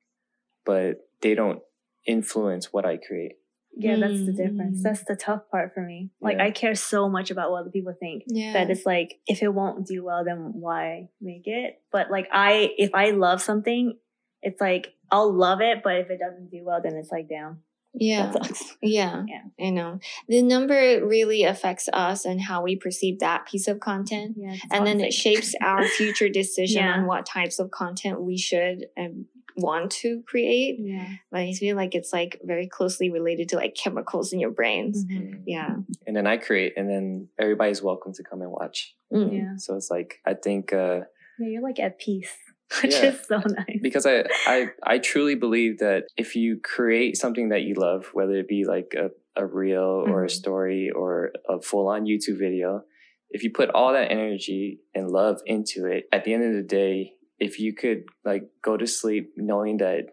[0.65, 1.61] but they don't
[2.05, 3.33] influence what I create.
[3.75, 4.83] Yeah, that's the Mm, difference.
[4.83, 6.09] That's the tough part for me.
[6.19, 6.45] Like Yeah.
[6.45, 8.53] I care so much about what other people think Yeah.
[8.53, 11.81] that it's like if it won't do well, then why make it?
[11.91, 13.97] But like I, if I love something,
[14.41, 17.63] it's like I'll love it, but if it doesn't do well, then it's like down.
[17.93, 18.31] Yeah.
[18.31, 18.77] That sucks.
[18.81, 19.65] Yeah, Yeah.
[19.67, 19.99] I know.
[20.27, 20.75] The number
[21.05, 24.35] really affects us and how we perceive that piece of content.
[24.37, 26.93] Yeah, it's And then it shapes our future decision Yeah.
[26.93, 29.25] on what types of content we should and
[29.57, 30.77] want to create.
[30.79, 31.07] Yeah.
[31.31, 35.03] But I feel like it's like very closely related to like chemicals in your brains.
[35.05, 35.43] Mhm.
[35.45, 35.75] Yeah.
[36.07, 38.95] And then I create, and then everybody's welcome to come and watch.
[39.11, 39.33] Mm.
[39.37, 39.53] Yeah.
[39.57, 41.01] So it's like I think uh,
[41.39, 42.31] Yeah, you're like at peace,
[42.83, 43.05] which Yeah.
[43.09, 43.79] is so nice.
[43.81, 48.33] because I, I I truly believe that if you create something that you love, whether
[48.35, 50.31] it be like a, a reel or a Mhm.
[50.31, 52.83] story or a full on YouTube video,
[53.31, 56.63] if you put all that energy and love into it, at the end of the
[56.63, 60.07] day, if you could like go to sleep knowing that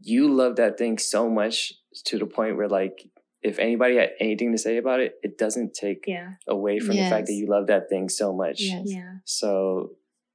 [0.00, 1.72] you love that thing so much
[2.06, 3.04] to the point where like
[3.42, 6.34] if anybody had anything to say about it, it doesn't take Yeah.
[6.48, 8.60] away from the fact that you love that thing so much.
[8.60, 8.82] Yes.
[8.86, 9.14] Yeah.
[9.24, 9.92] So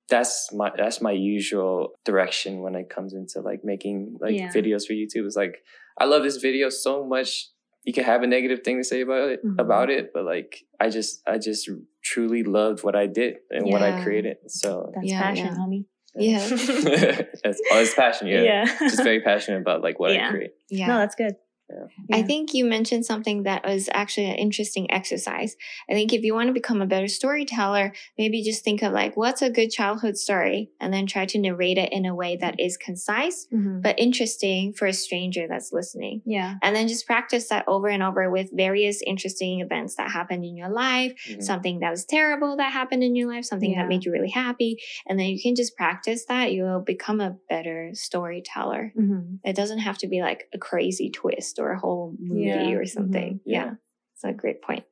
[0.09, 4.49] that's my that's my usual direction when it comes into like making like Yeah.
[4.51, 5.25] videos for YouTube.
[5.25, 5.63] It's like
[5.97, 7.49] I love this video so much.
[7.85, 9.59] You can have a negative thing to say about it Mhm.
[9.59, 11.69] about it, but like I just I just
[12.03, 14.37] truly loved what I did and what I created.
[14.47, 15.55] So That's Yeah, passion, yeah.
[15.55, 15.85] homie.
[16.17, 16.47] Yeah.
[16.49, 18.27] it's, oh, it's passion.
[18.27, 18.65] Yeah, Yeah.
[18.79, 20.27] just very passionate about like what Yeah.
[20.27, 20.51] I create.
[20.69, 20.87] Yeah.
[20.87, 21.35] No, that's good.
[21.69, 22.17] Yeah.
[22.17, 25.55] I think you mentioned something that was actually an interesting exercise.
[25.89, 29.17] I think if you want to become a better storyteller, maybe just think of like,
[29.17, 30.69] what's a good childhood story?
[30.79, 33.81] And then try to narrate it in a way that is concise, Mhm.
[33.81, 36.21] but interesting for a stranger that's listening.
[36.25, 36.55] Yeah.
[36.61, 40.55] And then just practice that over and over with various interesting events that happened in
[40.55, 41.41] your life, Mhm.
[41.43, 43.81] something that was terrible that happened in your life, something Yeah.
[43.83, 44.77] that made you really happy.
[45.07, 46.53] And then you can just practice that.
[46.53, 48.93] You'll become a better storyteller.
[48.95, 49.39] Mhm.
[49.43, 52.71] It doesn't have to be like a crazy twist or a whole movie Yeah.
[52.71, 53.35] or something.
[53.35, 53.41] Mhm.
[53.45, 53.65] Yeah.
[53.65, 53.73] Yeah.
[54.13, 54.83] It's a great point.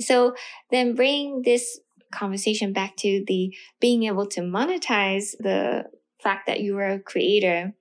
[0.00, 0.34] So
[0.70, 1.80] then bring this
[2.12, 5.86] conversation back to the being able to monetize the
[6.22, 7.74] fact that you were a creator.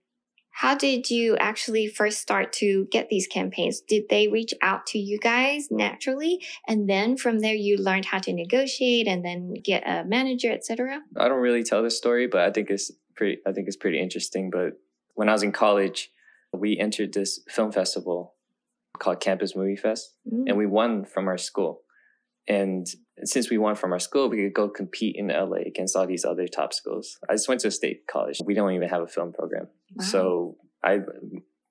[0.54, 3.80] How did you actually first start to get these campaigns?
[3.82, 6.44] Did they reach out to you guys naturally?
[6.68, 11.02] And then from there you learned how to negotiate and then get a manager, etc.?
[11.18, 13.38] I don't really tell this story, but I think it's pretty.
[13.48, 14.50] I think it's pretty interesting.
[14.50, 14.74] But
[15.16, 16.12] when I was in college,
[16.54, 18.36] we entered this film festival
[19.00, 20.44] called Campus Movie Fest, Mm.
[20.48, 21.82] and we won from our school.
[22.48, 22.88] And
[23.24, 26.26] since we won from our school, we could go compete in LA against all these
[26.26, 27.20] other top schools.
[27.30, 28.40] I just went to a state college.
[28.44, 29.68] We don't even have a film program.
[29.96, 30.06] Wow.
[30.06, 31.00] So I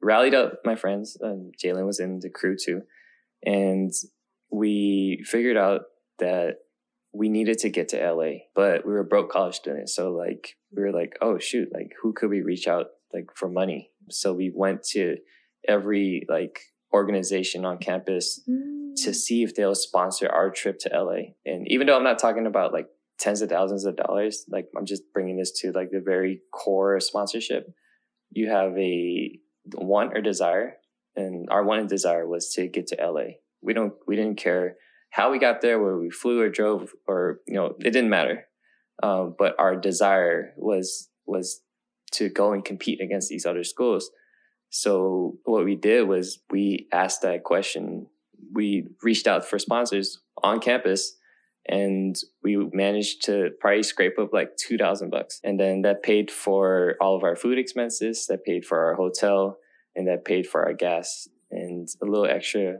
[0.00, 1.16] rallied up my friends.
[1.20, 2.82] And Jalen was in the crew too,
[3.44, 3.92] and
[4.50, 5.82] we figured out
[6.18, 6.58] that
[7.12, 9.94] we needed to get to LA, but we were broke college students.
[9.94, 13.48] So like we were like, oh shoot, like who could we reach out like for
[13.48, 13.89] money?
[14.10, 15.16] So we went to
[15.68, 16.60] every like
[16.92, 18.94] organization on campus Mm.
[19.04, 21.34] to see if they'll sponsor our trip to LA.
[21.46, 24.84] And even though I'm not talking about like tens of thousands of dollars, like I'm
[24.86, 27.72] just bringing this to like the very core sponsorship.
[28.30, 29.38] You have a
[29.74, 30.76] want or desire,
[31.16, 33.34] and our one and desire was to get to LA.
[33.62, 34.76] We don't, we didn't care
[35.10, 38.46] how we got there, whether we flew or drove, or you know, it didn't matter.
[39.02, 41.60] Um, but our desire was was
[42.12, 44.10] to go and compete against these other schools.
[44.70, 48.06] So what we did was we asked that question.
[48.52, 51.16] We reached out for sponsors on campus
[51.66, 55.40] and we managed to probably scrape up like 2000 bucks.
[55.44, 59.58] And then that paid for all of our food expenses, that paid for our hotel,
[59.94, 62.78] and that paid for our gas and a little extra.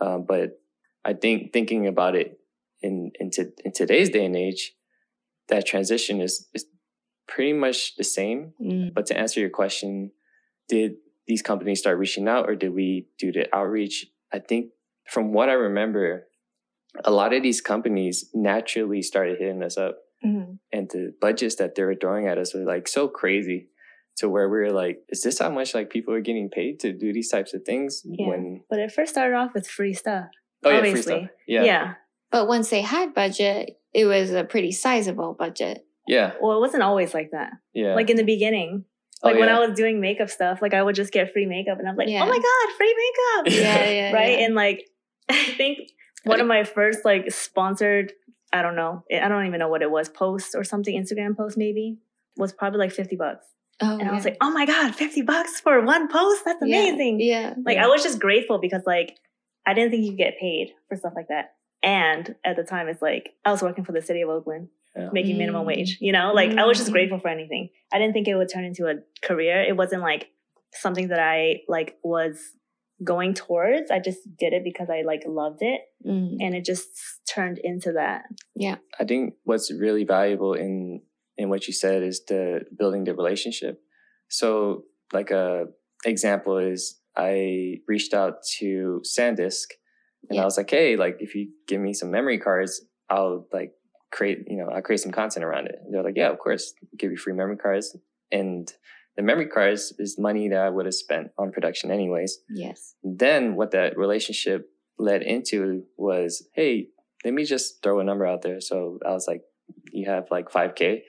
[0.00, 0.60] Uh, but
[1.04, 2.38] I think thinking about it
[2.80, 3.30] in, in,
[3.64, 4.72] in today's day and age,
[5.48, 6.66] that transition is, is
[7.28, 8.52] pretty much the same.
[8.60, 8.94] Mm.
[8.94, 10.10] But to answer your question,
[10.68, 10.92] did
[11.26, 14.06] these companies start reaching out or did we do the outreach?
[14.32, 14.70] I think
[15.10, 16.26] from what I remember,
[17.04, 20.58] a lot of these companies naturally started hitting us up Mhm.
[20.72, 23.68] and the budgets that they were throwing at us were like so crazy
[24.16, 26.92] to where we were like, is this how much like people are getting paid to
[26.92, 28.02] do these types of things?
[28.04, 28.28] Yeah.
[28.28, 30.26] When But it first started off with free stuff.
[30.64, 31.28] oh yeah, free stuff.
[31.46, 31.64] Yeah.
[31.64, 31.94] Yeah,
[32.30, 35.86] But once they had budget, it was a pretty sizable budget.
[36.06, 37.52] Yeah, Well, it wasn't always like that.
[37.74, 37.94] yeah.
[37.94, 38.84] Like in the beginning.
[39.22, 39.56] Oh, Like when yeah.
[39.56, 42.08] I was doing makeup stuff, like I would just get free makeup and I'm like,
[42.08, 42.24] oh Yeah.
[42.24, 43.52] oh my God, free makeup.
[43.62, 44.38] Yeah, yeah, right?
[44.38, 44.44] yeah.
[44.46, 44.84] And like,
[45.28, 45.78] I think
[46.24, 48.12] one of my first like sponsored,
[48.52, 51.56] I don't know, I don't even know what it was, post or something, Instagram post
[51.56, 51.98] maybe,
[52.36, 53.46] was probably like 50 bucks.
[53.80, 56.44] Oh, And I was like, oh my God, 50 bucks for one post?
[56.44, 57.20] That's amazing.
[57.20, 57.54] Yeah.
[57.64, 57.84] Like yeah.
[57.84, 59.16] I was just grateful because like
[59.66, 61.54] I didn't think you could get paid for stuff like that.
[61.82, 65.08] And at the time, it's like I was working for the city of Oakland, Yeah.
[65.12, 65.66] making minimum Mm.
[65.68, 65.98] wage.
[66.00, 66.92] You know, like I was just Mm.
[66.92, 67.70] grateful for anything.
[67.92, 69.62] I didn't think it would turn into a career.
[69.62, 70.28] It wasn't like
[70.74, 72.38] something that I like was
[73.02, 73.90] going towards.
[73.90, 76.36] I just did it because I like loved it, Mm.
[76.40, 76.88] and it just
[77.28, 78.24] turned into that.
[78.54, 78.76] Yeah.
[79.00, 81.02] I think what's really valuable in
[81.38, 83.80] in what you said is the building the relationship.
[84.28, 84.84] So,
[85.14, 85.66] like a
[86.04, 89.68] example is I reached out to SanDisk,
[90.28, 90.42] and Yeah.
[90.42, 93.72] I was like, "Hey, like if you give me some memory cards, I'll like
[94.12, 97.10] create, you know, I'll create some content around it." They're like, "Yeah, of course, give
[97.10, 97.96] you free memory cards."
[98.30, 98.72] And
[99.16, 102.94] the memory cards is money that I would have spent on production anyways Yes.
[103.04, 106.88] then what that relationship led into was, hey,
[107.24, 108.60] let me just throw a number out there.
[108.60, 109.42] So I was like,
[109.92, 111.02] you have like 5K.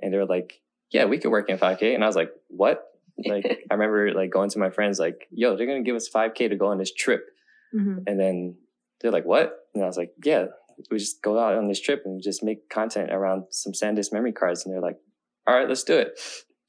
[0.00, 1.94] And they were like, yeah, we could work in 5K.
[1.94, 2.84] And I was like, what?
[3.24, 6.08] Like, I remember like going to my friends, like, yo, they're going to give us
[6.08, 7.26] 5K to go on this trip.
[7.74, 7.98] Mm-hmm.
[8.06, 8.56] And then
[9.00, 9.58] they're like, what?
[9.74, 10.46] And I was like, yeah,
[10.90, 14.32] we just go out on this trip and just make content around some SanDisk memory
[14.32, 14.64] cards.
[14.64, 14.98] And they're like,
[15.46, 16.18] all right, let's do it.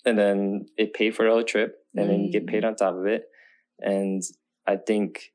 [0.05, 2.95] And then it paid for the whole trip and then you get paid on top
[2.95, 3.25] of it.
[3.79, 4.21] And
[4.67, 5.31] I think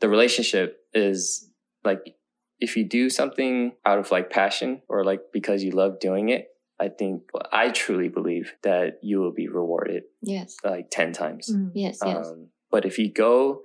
[0.00, 1.48] the relationship is
[1.84, 2.16] like,
[2.60, 6.48] if you do something out of like passion or like because you love doing it,
[6.80, 10.56] I think I truly believe that you will be rewarded Yes.
[10.64, 11.50] like 10 times.
[11.52, 11.68] Mm-hmm.
[11.74, 11.98] Yes.
[12.04, 12.26] Yes.
[12.28, 13.62] Um, but if you go,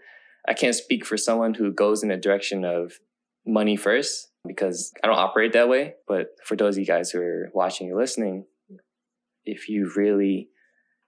[0.47, 2.93] I can't speak for someone who goes in the direction of
[3.45, 5.95] money first because I don't operate that way.
[6.07, 8.45] But for those of you guys who are watching and listening,
[9.45, 10.49] if you really,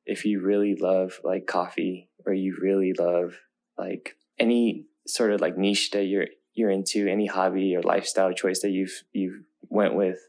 [0.05, 3.33] if you really love like coffee or you really love
[3.77, 8.61] like any sort of like niche that you're you're into, any hobby or lifestyle choice
[8.61, 10.19] that you've you've went with,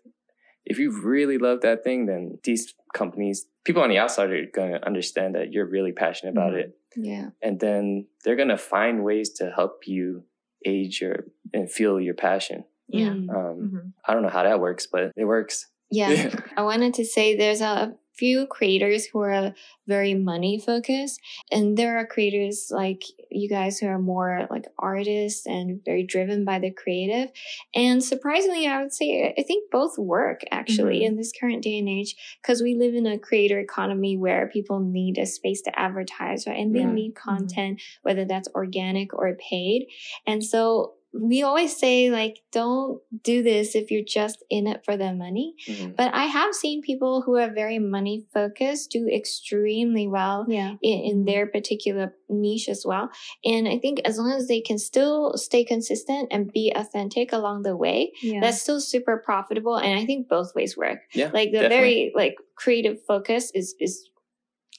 [0.64, 4.72] if you really love that thing, then these companies, people on the outside are going
[4.72, 6.58] to understand that you're really passionate about Mhm.
[6.58, 6.78] it.
[6.96, 7.28] yeah.
[7.42, 10.24] And then they're going to find ways to help you
[10.64, 12.64] age your and feel your passion.
[12.88, 13.10] Yeah.
[13.10, 13.30] Mm.
[13.30, 13.88] Um, Mm-hmm.
[14.06, 15.66] I don't know how that works, but it works.
[15.90, 16.30] Yeah.
[16.56, 19.52] I wanted to say there's a few creators who are
[19.86, 21.20] very money focused,
[21.52, 26.44] and there are creators like you guys who are more like artists and very driven
[26.44, 27.30] by the creative.
[27.74, 31.06] And surprisingly, I would say I think both work actually Mhm.
[31.08, 34.80] in this current day and age because we live in a creator economy where people
[34.80, 36.58] need a space to advertise, right?
[36.58, 36.92] And they Yeah.
[36.92, 39.88] need content, whether that's organic or paid.
[40.26, 44.96] And so we always say like don't do this if you're just in it for
[44.96, 45.96] the money Mhm.
[45.96, 50.74] but I have seen people who are very money focused do extremely well Yeah.
[50.82, 53.10] in, in their particular niche as well.
[53.44, 57.62] And I think as long as they can still stay consistent and be authentic along
[57.62, 58.40] the way, Yeah.
[58.40, 59.76] that's still super profitable.
[59.76, 61.00] And I think both ways work.
[61.14, 61.30] Yeah.
[61.32, 61.76] Like the definitely.
[61.76, 64.08] very like creative focus is is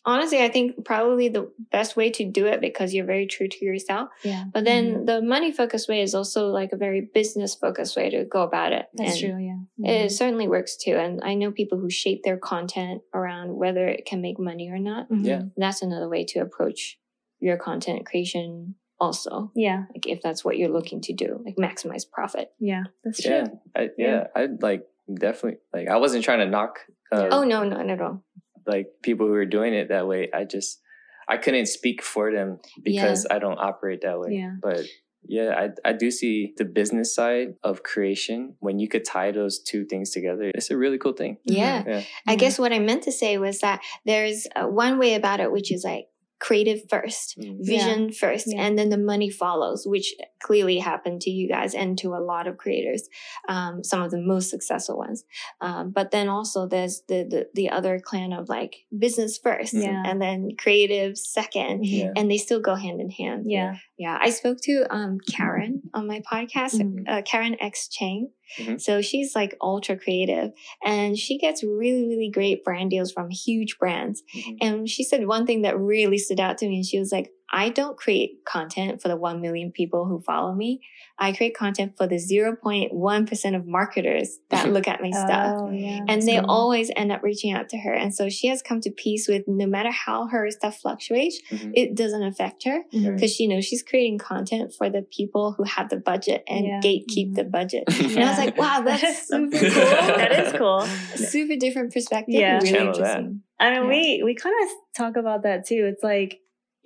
[0.07, 3.65] honestly I think probably the best way to do it because you're very true to
[3.65, 4.09] yourself.
[4.23, 4.45] yeah.
[4.53, 5.05] But then Mhm.
[5.05, 8.71] the money focused way is also like a very business focused way to go about
[8.73, 8.85] it.
[8.95, 9.37] that's And true.
[9.49, 10.05] Yeah.
[10.05, 10.95] it certainly works too.
[10.95, 14.79] And I know people who shape their content around whether it can make money or
[14.79, 15.09] not.
[15.09, 15.25] Mhm.
[15.25, 15.41] Yeah.
[15.57, 16.97] That's another way to approach
[17.39, 19.51] your content creation also.
[19.55, 19.85] Yeah.
[19.93, 22.47] Like if that's what you're looking to do, like maximize profit.
[22.59, 22.83] Yeah.
[23.03, 23.31] That's true.
[23.31, 24.27] Yeah, I, yeah, Yeah.
[24.35, 26.79] I like definitely like I wasn't trying to knock
[27.11, 28.23] uh, Oh no, not at all.
[28.67, 30.29] Like people who are doing it that way.
[30.33, 30.81] I just
[31.27, 34.29] I couldn't speak for them because I don't operate that way.
[34.31, 34.55] Yeah.
[34.61, 34.85] But
[35.27, 39.59] yeah, I I do see the business side of creation when you could tie those
[39.59, 40.51] two things together.
[40.55, 41.37] It's a really cool thing.
[41.43, 41.83] Yeah.
[41.85, 42.03] Yeah.
[42.25, 45.51] I guess what I meant to say was that there's uh, one way about it,
[45.51, 46.07] which is like
[46.39, 47.57] creative first, Mm.
[47.65, 48.63] vision first, Yeah.
[48.65, 52.47] and then the money follows, which clearly happened to you guys and to a lot
[52.47, 53.09] of creators,
[53.49, 55.23] um, some of the most successful ones.
[55.61, 60.03] Um, but then also there's the, the the other clan of like business first, Yeah.
[60.05, 62.11] and then creative second, Yeah.
[62.15, 63.45] and they still go hand in hand.
[63.47, 63.77] Yeah.
[63.97, 67.03] Yeah, I spoke to um, Karen on my podcast, Mhm.
[67.07, 68.29] uh, Karen X Cheng.
[68.59, 68.79] Mhm.
[68.79, 70.51] So she's like ultra creative
[70.85, 74.23] and she gets really, really great brand deals from huge brands.
[74.35, 74.57] Mhm.
[74.61, 76.77] And she said one thing that really stood out to me.
[76.77, 80.53] And she was like, I don't create content for the 1 million people who follow
[80.53, 80.81] me.
[81.17, 85.55] I create content for the 0.1% of marketers that look at my stuff.
[85.57, 86.01] Oh, yeah.
[86.07, 87.93] And they So- always end up reaching out to her.
[87.93, 91.71] And so she has come to peace with no matter how her stuff fluctuates, Mhm.
[91.73, 95.89] it doesn't affect her because she knows she's creating content for the people who have
[95.89, 96.79] the budget and Yeah.
[96.83, 97.51] gatekeep the Mhm.
[97.51, 97.83] budget.
[98.17, 99.69] And I was like, wow, that's super cool.
[99.69, 100.81] that is cool.
[101.15, 102.35] Super different perspective.
[102.35, 102.55] Yeah.
[102.57, 103.23] really Channel that.
[103.59, 103.87] I mean, Yeah.
[103.87, 105.89] we we kind of talk about that too.
[105.91, 106.39] It's like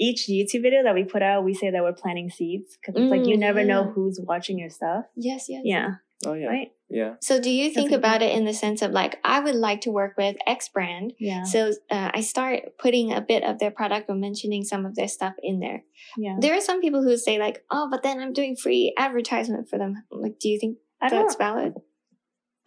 [0.07, 3.11] each YouTube video that we put out, we say that we're planting seeds because it's
[3.11, 5.05] like you Mm, never know who's watching your stuff.
[5.15, 5.61] Yes, yes.
[5.63, 5.89] Yeah,
[6.25, 6.47] Oh yeah.
[6.47, 6.71] right.
[6.89, 7.13] Yeah.
[7.21, 9.81] So do you think That's about it in the sense of like, I would like
[9.81, 11.13] to work with X brand.
[11.19, 14.95] Yeah, So uh, I start putting a bit of their product or mentioning some of
[14.95, 15.83] their stuff in there.
[16.17, 16.35] yeah.
[16.41, 19.77] There are some people who say like, oh, but then I'm doing free advertisement for
[19.79, 20.03] them.
[20.11, 21.75] Like, do you think I that's valid?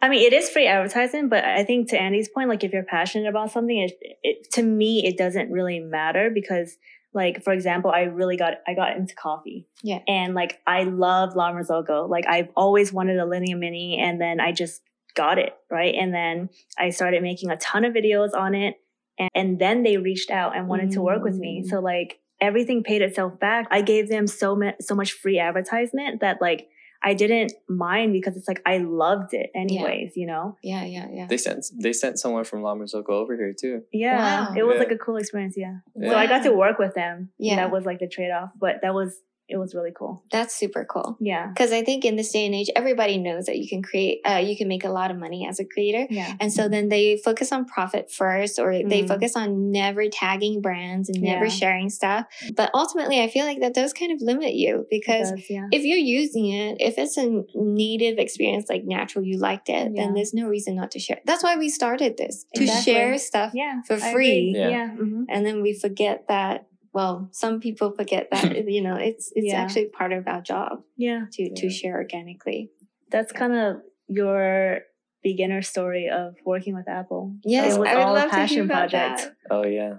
[0.01, 2.83] I mean, it is free advertising, but I think to Andy's point, like if you're
[2.83, 6.77] passionate about something, it, it to me it doesn't really matter because,
[7.15, 9.67] like for example, I really got I got into coffee.
[9.81, 9.99] Yeah.
[10.07, 12.07] and like I love La Marzocco.
[12.09, 14.81] Like I've always wanted a Linea Mini, and then I just
[15.15, 18.75] got it right, and then I started making a ton of videos on it,
[19.17, 21.63] and, and then they reached out and wanted to work with me.
[21.65, 21.69] Mm.
[21.69, 23.67] So like everything paid itself back.
[23.71, 26.67] I gave them so much so much free advertisement that like.
[27.05, 30.57] I didn't mind because it's like I loved it anyways, you know?
[30.63, 31.27] Yeah, yeah, yeah.
[31.27, 33.83] They sent they sent someone from La Marzocco over here too.
[33.93, 34.17] Yeah.
[34.49, 34.53] Wow.
[34.57, 34.79] It was Yeah.
[34.83, 35.75] like a cool experience, yeah.
[35.95, 36.09] Yeah.
[36.09, 37.29] So I got to work with them.
[37.37, 37.51] Yeah.
[37.51, 37.55] Yeah.
[37.61, 38.49] That was like the trade off.
[38.59, 39.15] But that was
[39.47, 40.23] it was really cool.
[40.31, 41.17] That's super cool.
[41.19, 41.47] Yeah.
[41.47, 44.37] Because I think in this day and age, everybody knows that you can create, uh,
[44.37, 46.07] you can make a lot of money as a creator.
[46.09, 46.33] Yeah.
[46.39, 49.07] And so then they focus on profit first, or they Mm.
[49.07, 51.51] focus on never tagging brands and never Yeah.
[51.51, 52.25] sharing stuff.
[52.55, 55.67] But ultimately, I feel like that does kind of limit you because does, yeah.
[55.71, 60.03] if you're using it, if it's a native experience like natural, you liked it, Yeah.
[60.05, 61.19] then there's no reason not to share.
[61.25, 62.93] That's why we started this to Exactly.
[62.93, 63.51] share stuff.
[63.53, 63.81] Yeah.
[63.87, 64.09] for free.
[64.15, 64.53] agree.
[64.55, 64.69] Yeah.
[64.69, 64.89] Yeah.
[64.99, 65.25] mhm.
[65.29, 66.65] And then we forget that.
[66.95, 69.61] Well, some people forget that you know it's it's Yeah.
[69.61, 71.25] actually part of our job Yeah.
[71.33, 72.71] to to share organically.
[73.11, 74.79] That's kind of your
[75.21, 77.35] beginner story of working with Apple.
[77.43, 79.17] Yes, it was I would all love a passion to hear about project.
[79.21, 79.53] that.
[79.53, 79.93] Oh yeah.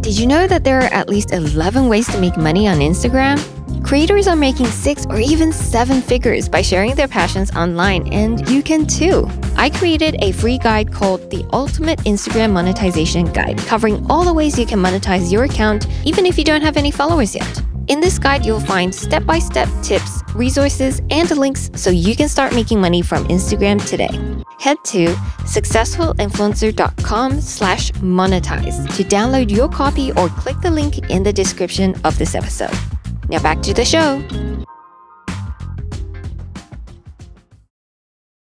[0.00, 3.38] Did you know that there are at least 11 ways to make money on Instagram?
[3.82, 8.62] Creators are making six or even seven figures by sharing their passions online, and you
[8.62, 9.28] can too.
[9.56, 14.58] I created a free guide called the Ultimate Instagram Monetization Guide, covering all the ways
[14.58, 17.62] you can monetize your account even if you don't have any followers yet.
[17.88, 22.28] In this guide, you'll find step by step tips, resources, and links so you can
[22.28, 24.10] start making money from Instagram today.
[24.60, 25.06] Head to
[25.44, 32.16] successfulinfluencer.com slash monetize to download your copy or click the link in the description of
[32.16, 32.72] this episode.
[33.28, 34.22] Now back to the show.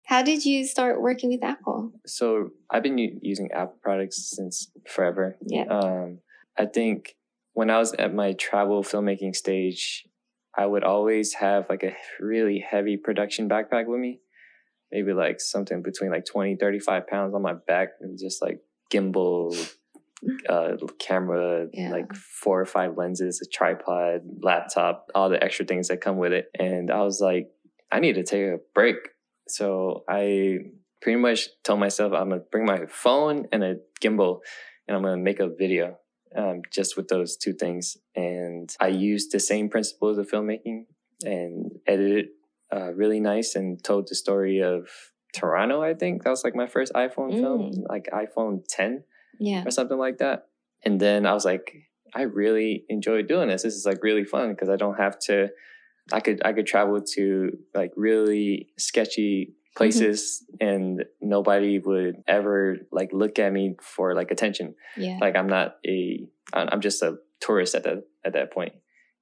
[0.05, 1.93] How did you start working with Apple?
[2.07, 5.37] So I've been u- using Apple products since forever.
[5.45, 5.65] Yeah.
[5.65, 6.19] Um,
[6.57, 7.17] I think
[7.55, 10.07] when I was at my travel filmmaking stage,
[10.57, 14.21] I would always have like a really heavy production backpack with me.
[14.93, 18.61] Maybe like something between like 20, 35 pounds on my back and just like
[18.93, 19.53] gimbal,
[20.49, 21.91] uh, camera, Yeah.
[21.91, 26.33] like four or five lenses, a tripod, laptop, all the extra things that come with
[26.33, 26.51] it.
[26.59, 27.51] And I was like,
[27.91, 28.97] I need to take a break.
[29.49, 30.59] So I
[31.03, 34.41] pretty much told myself I'm gonna bring my phone and a gimbal
[34.89, 35.99] and I'm gonna make a video
[36.37, 37.97] um, just with those two things.
[38.15, 40.87] And I used the same principles of filmmaking
[41.25, 42.27] and edited
[42.75, 44.89] uh, really nice and told the story of
[45.35, 45.81] Toronto.
[45.83, 47.89] I think that was like my first iPhone film, Mm.
[47.89, 49.05] like iPhone 10
[49.39, 49.65] Yeah.
[49.65, 50.47] or something like that.
[50.85, 51.75] And then I was like,
[52.15, 53.63] I really enjoy doing this.
[53.63, 55.49] This is like really fun because I don't have to.
[56.13, 59.77] I could I could travel to like really sketchy mm-hmm.
[59.77, 64.75] places and nobody would ever like look at me for like attention.
[64.97, 65.19] Yeah.
[65.21, 68.73] Like I'm not a I'm just a tourist at that at that point.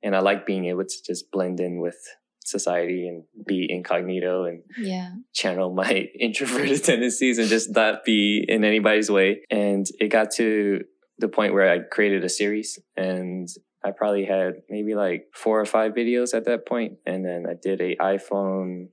[0.02, 1.96] And I like being able to just blend in with
[2.44, 5.10] society and be incognito and Yeah.
[5.32, 9.42] channel my introverted tendencies and just not be in anybody's way.
[9.50, 10.82] And it got to
[11.18, 13.48] the point where I created a series and
[13.84, 16.94] I probably had maybe like four or five videos at that point.
[17.06, 18.88] And then I did a iPhone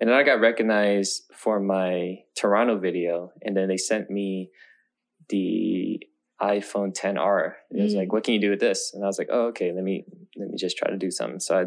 [0.00, 3.32] and then I got recognized for my Toronto video.
[3.42, 4.50] And then they sent me
[5.28, 6.00] the
[6.40, 7.52] iPhone 10R.
[7.70, 7.98] It was Mm.
[7.98, 8.92] like, what can you do with this?
[8.94, 10.04] And I was like, oh, okay, let me,
[10.36, 11.38] let me just try to do something.
[11.38, 11.64] So I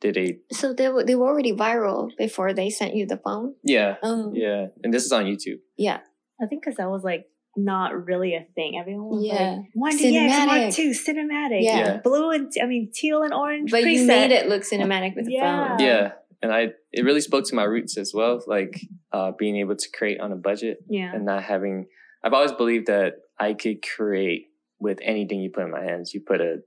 [0.00, 3.54] did a, So they were, they were already viral before they sent you the phone?
[3.62, 4.32] yeah, Oh.
[4.34, 4.66] yeah.
[4.82, 5.58] And this is on YouTube.
[5.76, 5.98] Yeah.
[6.42, 7.26] I think because that was like
[7.56, 8.78] not really a thing.
[8.78, 9.56] Everyone was Yeah.
[9.56, 10.46] like, one DX, Cinematic.
[10.46, 11.62] Mark two, cinematic.
[11.62, 11.76] Yeah.
[11.78, 11.96] Yeah.
[12.02, 13.92] Blue and, I mean, teal and orange But preset.
[13.94, 15.68] you made it look cinematic with the Yeah.
[15.76, 15.86] phone.
[15.86, 16.12] Yeah.
[16.42, 18.80] and I it really spoke to my roots as well, like
[19.12, 21.12] uh, being able to create on a budget Yeah.
[21.14, 21.86] and not having.
[22.24, 24.46] I've always believed that I could create
[24.78, 26.14] with anything you put in my hands.
[26.14, 26.60] You put a,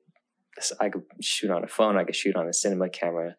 [0.79, 1.97] I could shoot on a phone.
[1.97, 3.35] I could shoot on a cinema camera.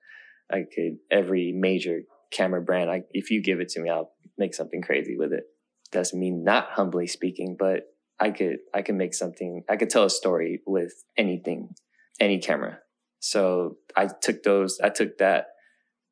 [0.51, 2.03] I could every major
[2.33, 2.91] camera brand.
[2.91, 5.45] I, if you give it to me, I'll make something crazy with it.
[5.93, 7.85] Doesn't mean not humbly speaking, but
[8.19, 9.63] I could I could make something.
[9.69, 11.71] I could tell a story with anything,
[12.21, 12.79] any camera.
[13.21, 14.81] So I took those.
[14.83, 15.47] I took that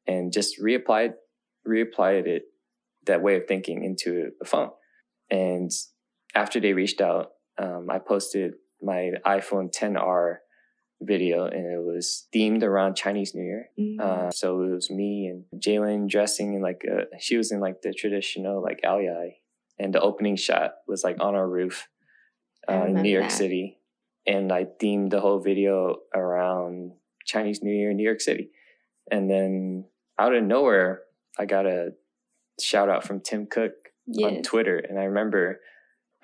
[0.06, 1.14] and just reapplied
[1.66, 2.44] reapplied it
[3.06, 4.70] that way of thinking into a phone.
[5.30, 5.70] And
[6.34, 10.36] after they reached out, um, I posted my iPhone 10R
[11.02, 13.68] video, and it was themed around Chinese New Year.
[13.78, 14.00] Mm.
[14.00, 17.82] Uh, so it was me and Jalen dressing in like a, she was in like
[17.82, 19.36] the traditional like ao dai,
[19.78, 21.88] and the opening shot was like on our roof
[22.70, 23.32] uh, in New York that.
[23.32, 23.78] City,
[24.26, 26.92] and I themed the whole video around
[27.24, 28.50] Chinese New Year in New York City,
[29.10, 29.86] and then
[30.18, 31.02] out of nowhere,
[31.38, 31.90] I got a
[32.60, 33.72] shout out from Tim Cook
[34.22, 35.60] on Twitter, and I remember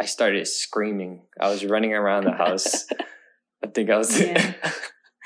[0.00, 1.22] I started screaming.
[1.40, 2.86] I was running around the house.
[3.64, 4.20] I think I was.
[4.26, 4.54] Yeah.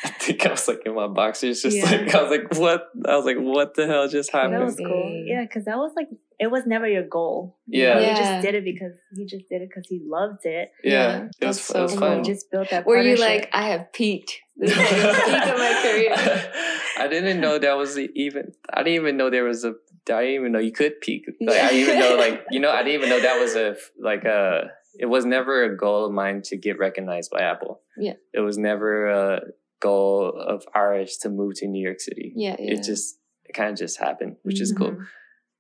[0.05, 1.85] I think I was like in my boxers, just Yeah.
[1.85, 4.55] like I was like, "What?" I was like, "What the hell just happened?
[4.55, 5.25] that happened?" was cool.
[5.25, 6.09] Yeah, because that was like
[6.41, 7.57] it was never your goal.
[7.69, 7.95] Yeah.
[7.95, 8.15] know, Yeah.
[8.17, 10.73] He just did it because he just did it because he loved it.
[10.83, 12.19] yeah, Yeah, it was that's it was so And fun.
[12.19, 12.85] you just built that.
[12.85, 14.41] Were you like, I have peaked?
[14.57, 16.53] This is the peak of my career.
[16.99, 18.53] I didn't know that was even.
[18.75, 19.75] I didn't even know there was a.
[20.11, 21.27] I didn't even know you could peak.
[21.41, 24.25] Like I even know, like you know, I didn't even know that was a like
[24.25, 24.65] a.
[24.99, 27.81] It was never a goal of mine to get recognized by Apple.
[27.97, 28.15] Yeah.
[28.33, 29.41] It was never a
[29.81, 32.33] goal of ours to move to New York City.
[32.37, 32.75] Yeah, yeah.
[32.75, 34.93] It just it kind of just happened, which is cool.
[34.93, 35.07] Mhm.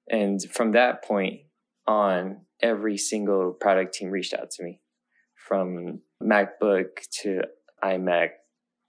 [0.08, 1.42] And from that point
[1.86, 4.80] on, every single product team reached out to me
[5.34, 6.88] from MacBook
[7.22, 7.42] to
[7.82, 8.30] iMac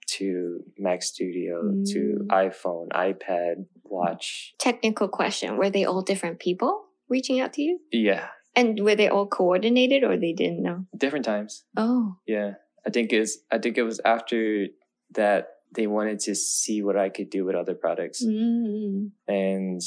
[0.06, 2.26] to Mac Studio to Mm.
[2.28, 4.54] iPhone, iPad, watch.
[4.58, 9.08] Technical question: Were they all different people reaching out to you, Yeah, and were they
[9.08, 10.86] all coordinated, or they didn't know?
[10.96, 11.64] different times.
[11.76, 12.54] Oh, Yeah.
[12.86, 14.66] I think it's I think it was after
[15.14, 18.24] that they wanted to see what I could do with other products.
[18.24, 19.10] mm.
[19.26, 19.80] And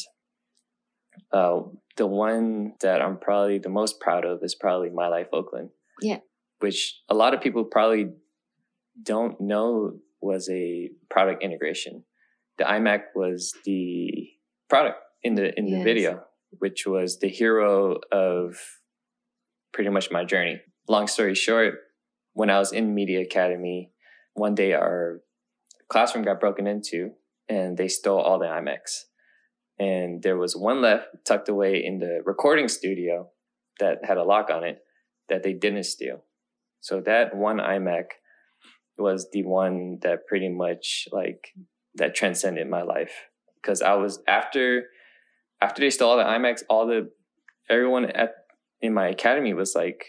[1.32, 1.62] uh,
[1.96, 5.70] the one that I'm probably the most proud of is probably My Life Oakland.
[6.02, 6.20] Yeah.
[6.60, 8.10] Which a lot of people probably
[9.02, 12.04] don't know was a product integration.
[12.58, 14.30] The iMac was the
[14.70, 16.24] product in the in the video,
[16.60, 18.58] which was the hero of
[19.74, 20.62] pretty much my journey.
[20.88, 21.76] Long story short,
[22.34, 23.92] when I was in Media Academy,
[24.34, 25.22] one day our
[25.90, 27.12] classroom got broken into
[27.50, 29.06] and they stole all the iMacs
[29.80, 33.30] and there was one left tucked away in the recording studio
[33.80, 34.80] that had a lock on it
[35.30, 36.24] that they didn't steal.
[36.80, 38.06] So that one iMac
[38.98, 41.50] was the one that pretty much like
[41.96, 43.12] that transcended my life
[43.62, 44.86] because I was after
[45.62, 47.12] after they stole all the iMacs, all the
[47.70, 48.34] everyone at
[48.82, 50.04] in my academy was like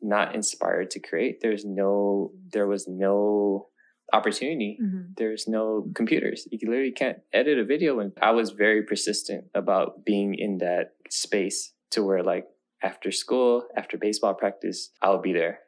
[0.00, 1.40] not inspired to create.
[1.40, 3.68] There's no there was no
[4.12, 5.16] opportunity Mhm.
[5.16, 6.46] there's no computers.
[6.50, 7.98] You literally can't edit a video.
[8.00, 12.46] And I was very persistent about being in that space to where like
[12.82, 15.60] after school, after baseball practice, I would be there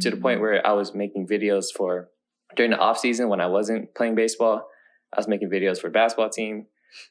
[0.00, 0.20] to the Mm.
[0.22, 2.10] point where I was making videos for
[2.56, 4.68] during the off season when I wasn't playing baseball.
[5.14, 6.66] I was making videos for basketball team.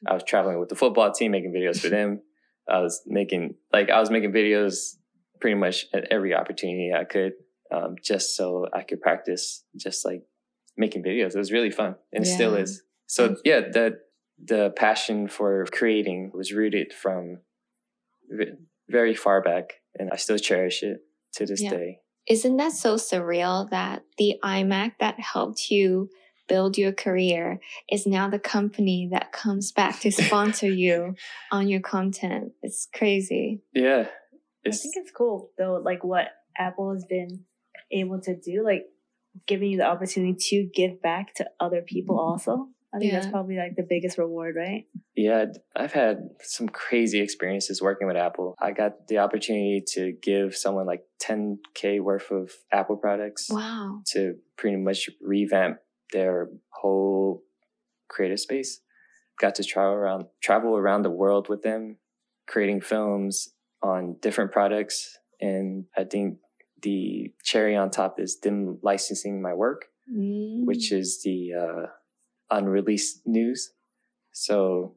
[0.06, 2.20] I was traveling with the football team, making videos for them.
[2.68, 4.96] I was making like I was making videos
[5.40, 7.32] pretty much at every opportunity I could,
[7.72, 10.22] um, just so I could practice, just like
[10.76, 11.34] making videos.
[11.34, 12.82] It was really fun, and it still is.
[13.06, 13.98] So yeah, the
[14.42, 17.38] the passion for creating was rooted from
[18.30, 18.52] ve-
[18.88, 21.00] very far back, and I still cherish it
[21.34, 21.70] to this Yeah.
[21.70, 22.00] day.
[22.28, 26.10] Isn't that so surreal that the iMac that helped you
[26.48, 31.14] build your career is now the company that comes back to sponsor you
[31.52, 32.52] on your content?
[32.62, 33.62] It's crazy.
[33.72, 34.08] Yeah,
[34.66, 37.44] I think it's cool though, like what Apple has been
[37.90, 38.86] able to do, like
[39.46, 42.32] giving you the opportunity to give back to other people mm-hmm.
[42.32, 42.68] also.
[42.92, 44.86] I think that's probably like the biggest reward, right?
[45.14, 45.44] Yeah,
[45.76, 48.54] I've had some crazy experiences working with Apple.
[48.58, 54.00] I got the opportunity to give someone like 10K worth of Apple products Wow.
[54.12, 55.78] to pretty much revamp
[56.12, 57.42] their whole
[58.08, 58.80] creative space.
[59.40, 61.96] Got to travel around travel around the world with them,
[62.48, 63.50] creating films
[63.82, 65.18] on different products.
[65.40, 66.38] And I think
[66.82, 70.64] the cherry on top is them licensing my work Mm.
[70.64, 71.86] which is the uh,
[72.50, 73.72] unreleased news.
[74.32, 74.94] So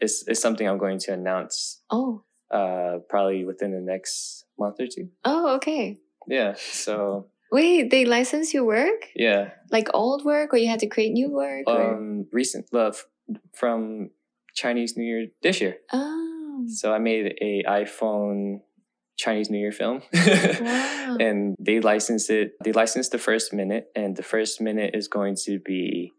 [0.00, 4.86] it's it's something I'm going to announce oh uh, probably within the next month or
[4.86, 5.08] two.
[5.24, 5.98] oh okay.
[6.26, 6.54] Yeah.
[6.56, 11.12] So Wait, they license your work yeah, like old work, or you had to create
[11.12, 11.64] new work?
[11.66, 11.94] or?
[11.94, 13.04] um, recent love
[13.54, 14.10] from
[14.54, 15.76] Chinese New Year this year.
[15.92, 16.64] Oh.
[16.68, 18.60] So I made a iPhone
[19.16, 20.02] Chinese New Year film.
[20.60, 21.16] Wow.
[21.20, 22.52] and they licensed it.
[22.62, 26.12] They licensed the first minute, and the first minute is going to be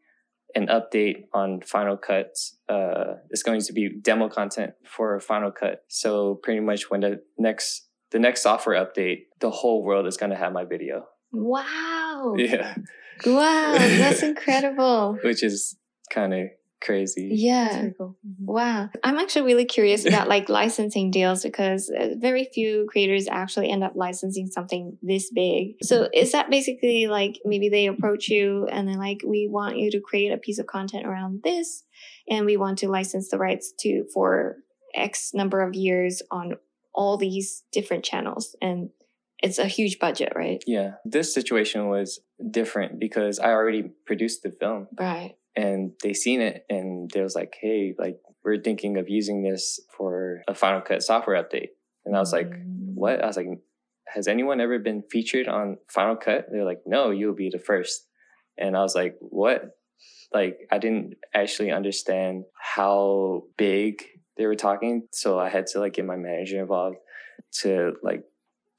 [0.56, 2.58] an update on Final Cuts.
[2.68, 5.84] Uh, it's going to be demo content for Final Cut.
[5.88, 10.32] So pretty much when the next the next software update, the whole world is going
[10.32, 11.06] to have my video.
[11.32, 12.36] Wow.
[12.38, 12.76] Yeah,
[13.26, 13.74] Wow.
[13.78, 15.18] That's incredible.
[15.24, 15.78] which is
[16.10, 16.48] kind of
[16.82, 17.30] crazy.
[17.34, 17.90] Yeah.
[17.98, 18.18] Cool.
[18.40, 18.90] Wow.
[19.04, 23.84] I'm actually really curious about like licensing deals because uh, very few creators actually end
[23.84, 25.76] up licensing something this big.
[25.84, 29.92] So is that basically like maybe they approach you and they're like we want you
[29.92, 31.84] to create a piece of content around this
[32.30, 34.58] and we want to license the rights to for
[34.96, 36.54] X number of years on
[36.94, 38.90] all these different channels and
[39.42, 40.64] it's a huge budget, right?
[40.68, 42.20] Yeah, this situation was
[42.52, 44.88] different because I already produced the film.
[44.98, 45.36] Right.
[45.56, 49.80] and they seen it and they was like hey like we're thinking of using this
[49.98, 51.70] for a final cut software update
[52.06, 52.94] and i was like mm.
[52.94, 53.48] what i was like
[54.08, 58.08] has anyone ever been featured on final cut they're like no you'll be the first
[58.58, 59.78] and i was like what
[60.32, 64.04] like i didn't actually understand how big
[64.38, 66.98] they were talking so i had to like get my manager involved
[67.52, 68.24] to like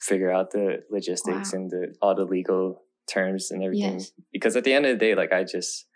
[0.00, 1.58] figure out the logistics Wow.
[1.60, 4.12] and the all the legal terms and everything Yes.
[4.32, 5.86] because at the end of the day like i just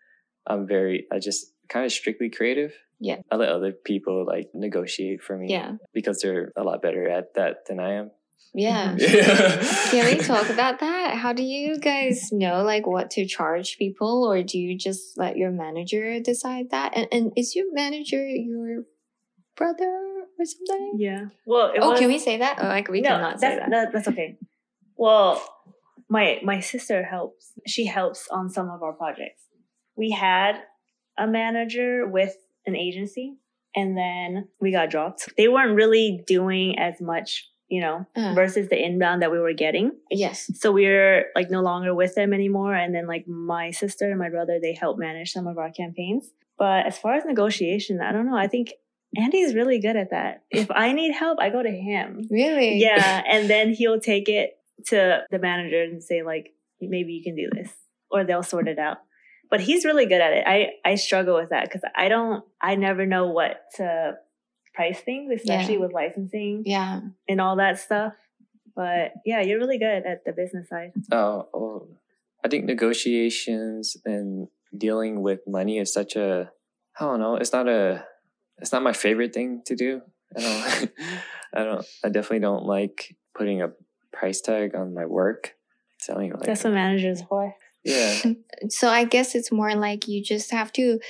[0.47, 3.19] i'm very i just kind of strictly creative Yeah.
[3.31, 5.77] i let other people like negotiate for me Yeah.
[5.93, 8.11] because they're a lot better at that than i am
[8.53, 8.95] Yeah.
[8.95, 9.17] Mm-hmm.
[9.19, 11.17] yeah Can we talk about that?
[11.23, 15.37] How do you guys know like what to charge people or do you just let
[15.37, 16.93] your manager decide that?
[16.97, 18.85] And, and is your manager your
[19.57, 20.93] brother or something?
[20.99, 21.27] Yeah.
[21.47, 22.59] Well, it Oh, was, can we say that?
[22.61, 23.71] Oh, like we no, cannot say that.
[23.71, 24.37] that- That's okay.
[24.97, 25.43] Well,
[26.09, 27.53] my my sister helps.
[27.67, 29.43] She helps on some of our projects.
[29.97, 30.57] We had
[31.19, 33.37] a manager with an agency,
[33.75, 35.29] and then we got dropped.
[35.37, 39.53] They weren't really doing as much, you know, Uh, versus the inbound that we were
[39.55, 39.93] getting.
[40.11, 40.51] yes.
[40.61, 42.75] So we're like no longer with them anymore.
[42.75, 46.31] And then like my sister and my brother, they help manage some of our campaigns.
[46.59, 48.37] But as far as negotiation, I don't know.
[48.37, 48.73] I think
[49.17, 50.43] Andy's really good at that.
[50.51, 52.23] If I need help, I go to him.
[52.31, 52.79] Really?
[52.79, 53.23] Yeah.
[53.31, 54.57] And then he'll take it
[54.87, 57.73] to the manager and say like, maybe you can do this
[58.11, 58.99] or they'll sort it out.
[59.51, 60.45] But he's really good at it.
[60.47, 64.15] I, I struggle with that because I don't, I never know what to
[64.75, 65.81] price things, especially Yeah.
[65.81, 67.01] with licensing Yeah.
[67.29, 68.15] and all that stuff.
[68.75, 70.93] But yeah, you're really good at the business side.
[71.13, 71.89] oh, oh
[72.45, 76.51] i think negotiations and dealing with money is such a
[77.01, 78.05] i don't know it's not a
[78.59, 80.03] it's not my favorite thing to do.
[80.37, 80.93] I don't
[81.55, 83.71] i don't i definitely don't like putting a
[84.13, 85.55] price tag on my work.
[86.01, 87.55] Selling like That's what managers are for.
[87.85, 88.23] yeah.
[88.69, 91.01] So I guess it's more like you just have to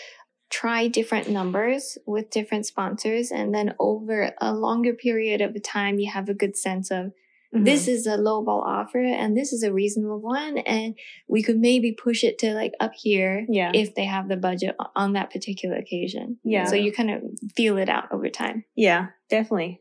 [0.51, 6.11] try different numbers with different sponsors and then over a longer period of time you
[6.11, 7.13] have a good sense of
[7.55, 7.65] Mm-hmm.
[7.65, 10.97] this is a lowball offer and this is a reasonable one and
[11.29, 13.71] we could maybe push it to like up here yeah.
[13.73, 16.65] if they have the budget on that particular occasion Yeah.
[16.65, 17.23] so you kind of
[17.55, 19.81] feel it out over time yeah, definitely.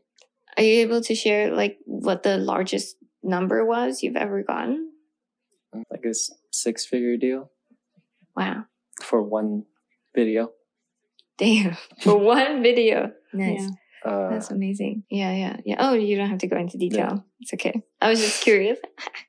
[0.56, 2.94] are you able to share like what the largest
[3.24, 4.92] number was you've ever gotten
[5.90, 6.14] like a
[6.52, 7.50] six figure deal
[8.36, 8.66] wow
[9.02, 9.64] for one
[10.14, 10.50] video
[11.38, 13.68] damn for one video nice Yeah.
[14.04, 15.04] Uh, That's amazing.
[15.10, 15.76] Yeah, yeah, yeah.
[15.78, 17.24] Oh, you don't have to go into detail.
[17.40, 17.82] It's okay.
[18.00, 18.78] I was just curious.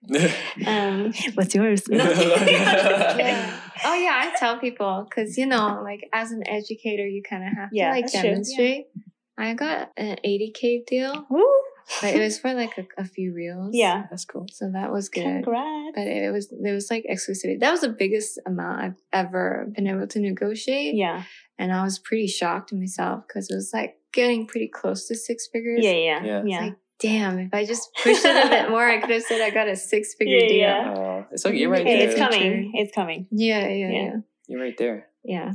[0.68, 1.84] Um, What's yours?
[1.90, 3.60] yeah.
[3.88, 4.14] Oh, yeah.
[4.24, 7.90] I tell people because you know, like as an educator, you kind of have Yeah,
[7.90, 8.16] to like that's.
[8.16, 8.22] Yeah.
[8.24, 8.86] demonstrate.
[9.38, 11.46] I got an 80k deal, Woo.
[12.02, 13.72] but it was for like a, a few reels.
[13.74, 14.06] Yeah.
[14.10, 15.24] that's cool so that was good.
[15.44, 15.92] Congrats.
[15.94, 17.60] But it was there was like exclusivity.
[17.60, 20.96] That was the biggest amount I've ever been able to negotiate.
[20.96, 21.24] Yeah.
[21.60, 25.48] and I was pretty shocked myself because it was like getting pretty close to six
[25.48, 25.82] figures.
[25.84, 25.92] Yeah.
[25.92, 26.24] Yeah.
[26.24, 26.44] Yeah.
[26.46, 26.60] Yeah.
[26.62, 29.52] Like, damn, if I just pushed it a bit more, I could have said I
[29.52, 30.58] got a six figure Yeah, deal.
[30.58, 30.94] yeah.
[30.94, 32.72] uh, it's okay you're right Hey, there it's coming.
[32.76, 33.28] It's coming.
[33.32, 33.92] Yeah, yeah, Yeah.
[33.92, 34.16] yeah,
[34.48, 35.52] you're right there yeah.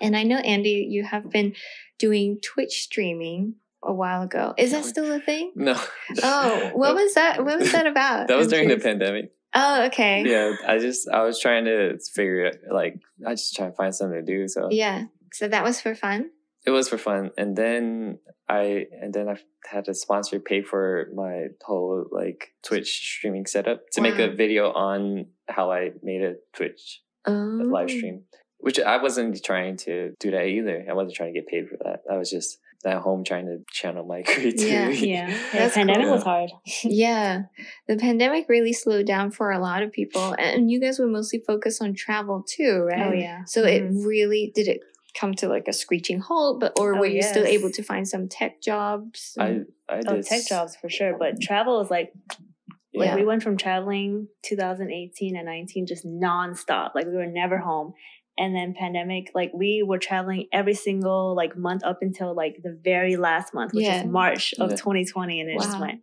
[0.00, 1.54] And I know Andy, you have been
[1.98, 4.52] doing Twitch streaming a while ago.
[4.58, 5.52] Is that still a thing?
[5.54, 5.74] no
[6.22, 7.44] Oh, what was that?
[7.44, 8.28] What was that about?
[8.28, 10.22] that was I'm during the pandemic Oh, okay.
[10.26, 13.94] yeah i just i was trying to figure it like i just trying to find
[13.94, 15.04] something to do so Yeah.
[15.32, 16.30] So that was for fun.
[16.66, 19.36] It was for fun and then i and then i
[19.70, 24.72] had a sponsor pay for my whole like twitch streaming setup to make a video
[24.72, 27.32] on how i made a twitch Oh.
[27.76, 28.22] live stream
[28.58, 31.76] which i wasn't trying to do that either i wasn't trying to get paid for
[31.84, 35.26] that i was just at home trying to channel my creativity Yeah.
[35.52, 36.14] That's the pandemic cool.
[36.14, 36.50] was hard.
[36.84, 37.42] Yeah,
[37.88, 41.42] the pandemic really slowed down for a lot of people, and you guys were mostly
[41.44, 43.06] focused on travel too, right?
[43.08, 43.42] Oh yeah.
[43.44, 43.72] So Mhm.
[43.74, 44.80] it really did it
[45.18, 46.60] come to like a screeching halt?
[46.60, 49.34] But or Oh, were you still able to find some tech jobs?
[49.38, 49.44] I
[49.88, 52.12] I oh, did Oh, tech jobs for sure, but travel is like
[52.94, 53.14] like Yeah.
[53.16, 56.94] we went from traveling 2018 and 19 just nonstop.
[56.94, 57.92] Like we were never home.
[58.38, 62.78] And then pandemic, like we were traveling every single like month up until like the
[62.84, 64.00] very last month, which Yeah.
[64.00, 64.76] is March of Yeah.
[64.76, 66.00] 2020, and it just went.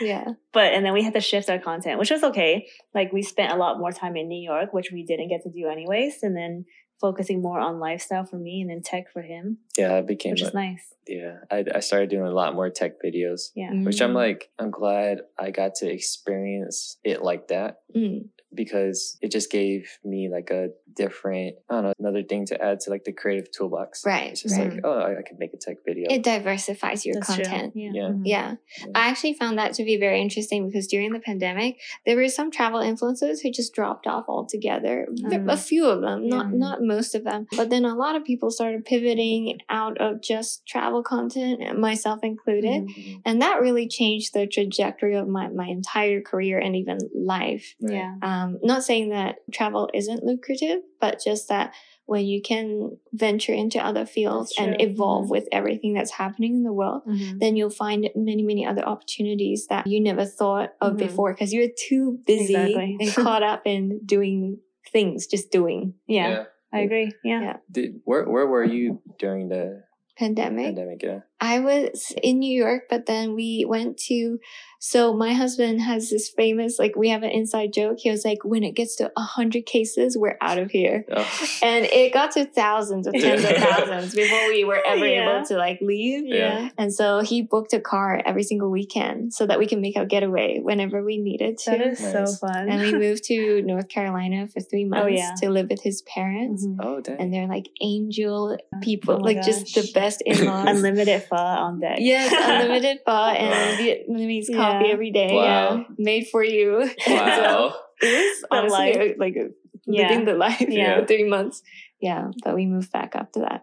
[0.00, 0.32] yeah.
[0.52, 2.66] But and then we had to shift our content, which was okay.
[2.92, 5.50] Like we spent a lot more time in New York, which we didn't get to
[5.50, 6.64] do anyways, and then
[7.00, 10.42] focusing more on lifestyle for me and then tech for him, Yeah, it became which
[10.42, 10.94] a- is nice.
[11.06, 11.38] yeah.
[11.50, 13.72] I I started doing a lot more tech videos, Yeah.
[13.82, 14.14] which I'm Mm.
[14.16, 18.28] like I'm glad I got to experience it like that Mm.
[18.54, 22.80] Because it just gave me like a different I don't know another thing to add
[22.80, 24.04] to like the creative toolbox.
[24.06, 24.70] Right, It's just right.
[24.72, 26.06] like oh I, I could make a tech video.
[26.10, 27.44] It diversifies your That's true.
[27.44, 27.72] content.
[27.74, 27.90] Yeah.
[27.94, 28.08] Yeah.
[28.10, 28.22] Mhm.
[28.24, 28.54] Yeah.
[28.78, 28.86] Yeah.
[28.94, 32.50] I actually found that to be very interesting because during the pandemic, there were some
[32.50, 35.06] travel influencers who just dropped off altogether.
[35.30, 35.66] There- A Mm.
[35.72, 36.58] few of them, not Yeah.
[36.66, 37.46] not most of them.
[37.56, 42.82] But then a lot of people started pivoting out of just travel content, myself included.
[42.84, 42.94] Mhm.
[42.94, 43.20] Mhm.
[43.26, 47.74] And that really changed the trajectory of my, my entire career and even life.
[47.80, 47.94] Right.
[47.94, 48.14] Yeah.
[48.22, 51.72] Um, not saying that travel isn't lucrative, but just that
[52.06, 54.86] when you can venture into other fields and true.
[54.88, 55.30] evolve Mhm.
[55.30, 57.38] with everything that's happening in the world, Mhm.
[57.40, 60.98] then you'll find many, many other opportunities that you never thought of Mhm.
[60.98, 62.96] before because you're too busy Exactly.
[63.00, 64.58] and caught up in doing
[64.92, 65.94] things, just doing.
[66.06, 67.12] Yeah, I agree.
[67.24, 67.40] Yeah.
[67.40, 67.56] Yeah.
[67.70, 69.84] Did where where were you during the
[70.16, 70.66] Pandemic.
[70.66, 71.02] pandemic?
[71.02, 71.20] Yeah.
[71.40, 74.38] I was in New York, but then we went to.
[74.80, 77.96] So my husband has this famous, like, we have an inside joke.
[78.00, 81.06] He was like, when it gets to a hundred cases, we're out of here.
[81.10, 81.26] Oh.
[81.62, 85.36] And it got to thousands of tens of thousands before we were ever Yeah.
[85.36, 86.24] able to like leave.
[86.26, 86.68] Yeah.
[86.76, 90.04] And so he booked a car every single weekend so that we can make our
[90.04, 91.70] getaway whenever we needed to.
[91.70, 92.68] That is so fun.
[92.68, 95.34] and we moved to North Carolina for three months Oh, yeah.
[95.42, 96.64] to live with his parents.
[96.66, 96.76] Mhm.
[96.82, 97.16] oh dang.
[97.20, 99.92] And they're like angel people, Oh my like just the gosh.
[100.04, 100.68] Best in laws.
[100.68, 101.98] Unlimited pho on deck.
[102.00, 104.92] Yes, unlimited pho and Vietnamese coffee Yeah.
[104.92, 105.32] every day.
[105.34, 105.44] Wow.
[105.44, 106.68] Yeah, made for you.
[107.08, 107.36] wow.
[107.40, 109.46] so it was honestly a- like a,
[109.86, 110.08] Yeah.
[110.08, 110.60] living the life.
[110.68, 111.00] Yeah.
[111.00, 111.62] for three months.
[112.00, 113.60] Yeah, but we moved back after that.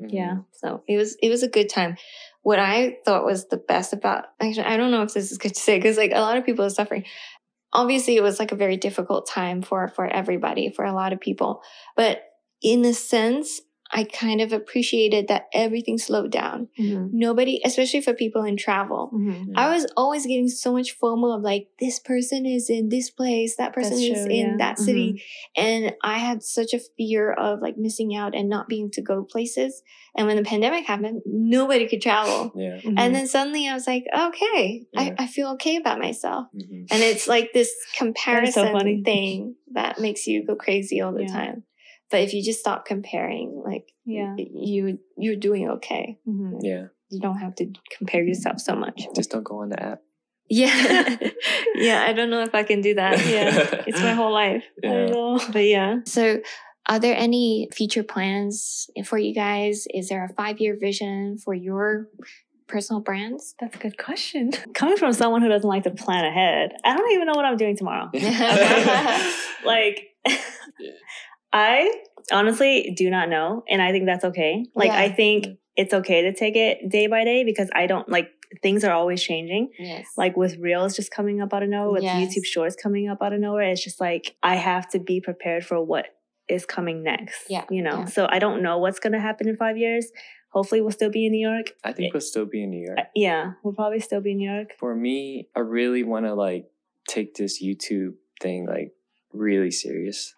[0.00, 0.10] Mhm.
[0.18, 0.34] Yeah.
[0.60, 1.96] So it was it was a good time.
[2.42, 5.54] What I thought was the best about actually I don't know if this is good
[5.54, 7.04] to say because like a lot of people are suffering.
[7.72, 11.20] Obviously, it was like a very difficult time for for everybody for a lot of
[11.20, 11.60] people,
[11.96, 12.22] but
[12.62, 13.60] in a sense,
[13.90, 16.68] I kind of appreciated that everything slowed down.
[16.78, 17.08] Mhm.
[17.12, 19.10] Nobody, especially for people in travel.
[19.14, 19.52] Mhm.
[19.56, 23.56] I was always getting so much FOMO of like, this person is in this place,
[23.56, 24.56] that person That's is true, in yeah.
[24.58, 25.22] that city.
[25.56, 29.24] And I had such a fear of like missing out and not being to go
[29.24, 29.82] places.
[30.16, 32.52] And when the pandemic happened, nobody could travel.
[32.56, 32.80] Yeah.
[32.84, 35.00] And then suddenly I was like, okay, Yeah.
[35.00, 36.46] I, I feel okay about myself.
[36.54, 36.86] Mhm.
[36.90, 39.02] And it's like this comparison funny.
[39.02, 41.32] thing that makes you go crazy all the Yeah.
[41.32, 41.62] time.
[42.10, 44.34] But if you just stop comparing, like Yeah.
[44.38, 46.18] you you're doing okay.
[46.26, 46.60] Mhm.
[46.62, 46.84] Yeah.
[47.10, 49.06] You don't have to compare yourself so much.
[49.14, 50.00] Just don't go on the app.
[50.48, 51.16] Yeah.
[51.74, 53.24] yeah, I don't know if I can do that.
[53.26, 53.82] Yeah.
[53.86, 54.64] It's my whole life.
[54.84, 55.06] I Yeah.
[55.06, 55.40] know.
[55.52, 55.98] But yeah.
[56.06, 56.40] So
[56.88, 59.86] are there any future plans for you guys?
[59.92, 62.08] Is there a five year vision for your
[62.66, 63.54] personal brands?
[63.60, 64.52] That's a good question.
[64.74, 67.56] Coming from someone who doesn't like to plan ahead, I don't even know what I'm
[67.58, 68.08] doing tomorrow.
[69.64, 70.08] like,
[71.52, 73.64] I honestly do not know.
[73.68, 74.66] And I think that's okay.
[74.74, 74.98] Like, Yeah.
[74.98, 75.46] I think
[75.76, 78.30] it's okay to take it day by day because I don't like
[78.62, 79.70] things are always changing.
[79.78, 80.06] yes.
[80.16, 82.34] Like with Reels just coming up out of nowhere, with Yes.
[82.34, 85.64] YouTube Shorts coming up out of nowhere, it's just like I have to be prepared
[85.66, 86.06] for what
[86.48, 87.44] is coming next.
[87.50, 88.04] Yeah, You know, yeah.
[88.06, 90.10] so I don't know what's going to happen in five years.
[90.50, 91.72] Hopefully, we'll still be in New York.
[91.84, 92.98] I think we'll still be in New York.
[92.98, 94.72] Uh, Yeah, we'll probably still be in New York.
[94.78, 96.64] For me, I really want to like
[97.06, 98.92] take this YouTube thing like
[99.34, 100.34] really serious.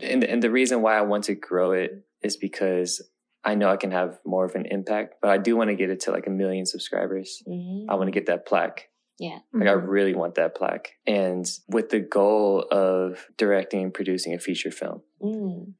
[0.00, 3.02] And and the reason why I want to grow it is because
[3.44, 5.90] I know I can have more of an impact, but I do want to get
[5.90, 7.42] it to like a million subscribers.
[7.48, 7.86] Mhm.
[7.88, 8.88] I want to get that plaque.
[9.18, 9.38] Yeah.
[9.52, 9.88] Like I Mhm.
[9.88, 10.92] really want that plaque.
[11.06, 15.74] And with the goal of directing and producing a feature film Mm.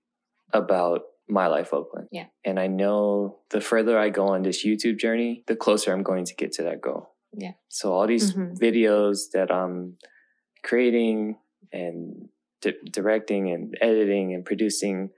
[0.53, 2.09] about my life Oakland.
[2.11, 2.27] Yeah.
[2.45, 6.25] And I know the further I go on this YouTube journey, the closer I'm going
[6.27, 7.15] to get to that goal.
[7.33, 7.53] Yeah.
[7.69, 8.59] So all these Mhm.
[8.59, 9.99] videos that I'm
[10.63, 11.39] creating
[11.73, 12.29] and
[12.63, 15.11] di- directing and editing and producing,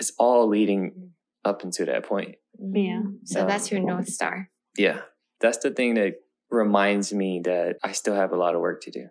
[0.00, 1.12] it's all leading
[1.44, 2.36] up into that point.
[2.58, 3.02] Yeah.
[3.04, 3.18] Mm.
[3.24, 4.50] So that's your North Star.
[4.76, 5.02] Yeah.
[5.40, 6.14] That's the thing that
[6.50, 9.06] reminds me that I still have a lot of work to do.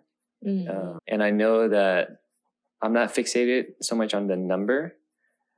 [0.46, 0.68] Mm.
[0.68, 2.08] Uh, and I know that
[2.82, 4.94] I'm not fixated so much on the number.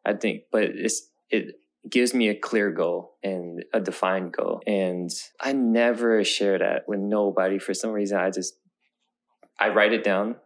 [0.04, 1.54] I think, but it's it
[1.88, 4.60] gives me a clear goal and a defined goal.
[4.66, 8.18] And I never share that with nobody for some reason.
[8.18, 8.54] I just
[9.58, 10.42] I write it down and it's,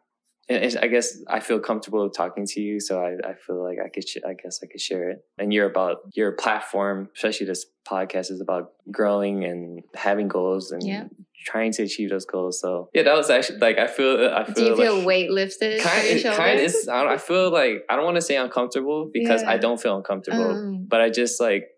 [0.50, 4.08] I guess I feel comfortable talking to you, so I, I feel like I could
[4.08, 5.18] sh- I guess I could share it.
[5.38, 10.82] And you're about your platform, especially this podcast is about growing and having goals and
[10.86, 11.04] Yeah.
[11.46, 12.60] trying to achieve those goals.
[12.60, 15.30] So yeah, that was actually like I feel I feel Do you feel like, weight
[15.30, 19.42] lifted kind kind it's I, I feel like I don't want to say uncomfortable because
[19.42, 19.50] Yeah.
[19.50, 21.68] I don't feel uncomfortable, Um, but I just like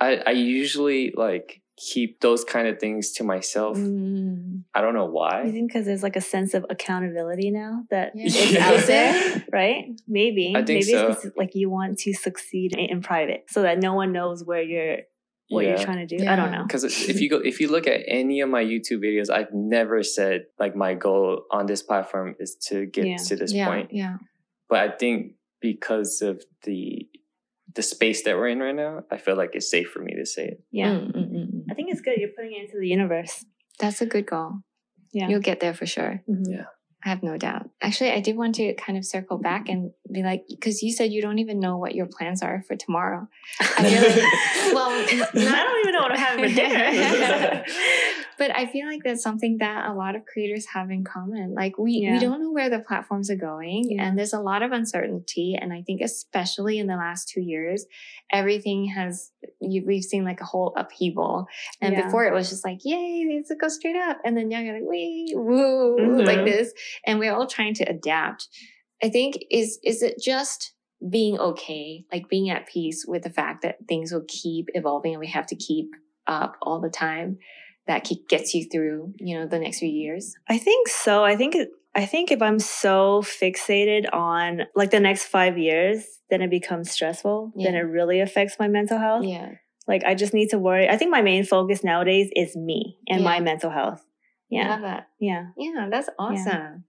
[0.00, 3.76] I I usually like keep those kind of things to myself.
[3.76, 5.50] mm, I don't know I why.
[5.50, 8.26] think because there's like a sense of accountability now that Yeah.
[8.26, 8.68] it's Yeah.
[8.68, 9.84] out there, right?
[10.06, 10.50] Maybe.
[10.54, 11.08] I think Maybe so.
[11.08, 14.44] it's 'cause, like you want to succeed in, in private so that no one knows
[14.44, 14.98] where you're
[15.48, 16.24] what you're trying to do.
[16.26, 16.62] I don't know.
[16.62, 20.02] Because if you go, if you look at any of my YouTube videos, I've never
[20.02, 23.16] said like my goal on this platform is to get Yeah.
[23.28, 23.90] to this yeah, point.
[23.92, 24.16] yeah.
[24.70, 27.06] But I think because of the
[27.74, 30.26] the space that we're in right now, I feel like it's safe for me to
[30.26, 30.64] say it.
[30.70, 30.90] Yeah.
[30.90, 31.62] Mm, mm, mm, mm.
[31.70, 32.18] I think it's good.
[32.18, 33.44] You're putting it into the universe.
[33.78, 34.60] That's a good goal.
[35.12, 35.28] Yeah.
[35.28, 36.22] You'll get there for sure.
[36.28, 36.44] Mhm.
[36.48, 36.64] Yeah.
[37.04, 37.68] I have no doubt.
[37.80, 41.10] Actually, I did want to kind of circle back and be like, because you said
[41.12, 43.26] you don't even know what your plans are for tomorrow.
[43.60, 47.64] I feel like, well, I don't even know what I'm having for dinner.
[48.38, 51.54] but I feel like that's something that a lot of creators have in common.
[51.54, 54.04] Like we, we don't know where the platforms are going Yeah.
[54.06, 55.56] and there's a lot of uncertainty.
[55.60, 57.84] And I think especially in the last two years,
[58.32, 59.30] everything has,
[59.60, 61.46] you, we've seen like a whole upheaval.
[61.80, 62.04] And Yeah.
[62.04, 64.18] before it was just like, yay, let's go straight up.
[64.24, 66.44] And then now you're like, wee, woo, like Mhm.
[66.44, 66.72] this.
[67.06, 68.48] And we're all trying to adapt.
[69.02, 70.74] I think is, is it just
[71.08, 75.20] being okay, like being at peace with the fact that things will keep evolving and
[75.20, 75.90] we have to keep
[76.26, 77.38] up all the time
[77.86, 80.34] that gets you through, you know, the next few years?
[80.48, 81.24] I think so.
[81.24, 86.04] I think it, I think if I'm so fixated on like the next five years,
[86.30, 87.52] then it becomes stressful.
[87.56, 87.70] yeah.
[87.70, 89.24] Then it really affects my mental health.
[89.24, 89.50] Yeah.
[89.88, 90.88] Like I just need to worry.
[90.88, 94.02] I think my main focus nowadays is me and my mental health.
[94.52, 94.68] Yeah.
[94.70, 95.08] Love that.
[95.18, 95.46] Yeah.
[95.56, 96.84] Yeah, that's awesome.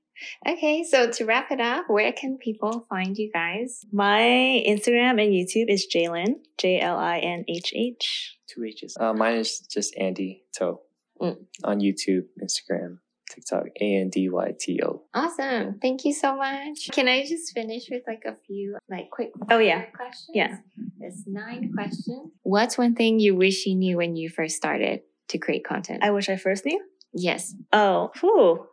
[0.48, 3.84] Okay, so to wrap it up, where can people find you guys?
[3.92, 4.22] My
[4.68, 8.38] Instagram and YouTube is Jalen, J L I N H H.
[8.48, 8.96] Two H's.
[9.00, 10.78] Uh, mine is just Andy To
[11.22, 11.38] Mm.
[11.64, 12.98] on YouTube, Instagram,
[13.30, 13.66] TikTok.
[13.80, 15.04] A N D Y T O.
[15.14, 15.80] Awesome.
[15.82, 16.90] Thank you so much.
[16.92, 19.84] Can I just finish with like a few like quick Oh, yeah.
[19.84, 20.30] questions?
[20.34, 20.58] Yeah.
[21.00, 22.32] There's nine questions.
[22.44, 26.04] What's one thing you wish you knew when you first started to create content?
[26.04, 26.80] I wish I first knew.
[27.14, 27.56] Yes.
[27.72, 28.68] Oh, whew.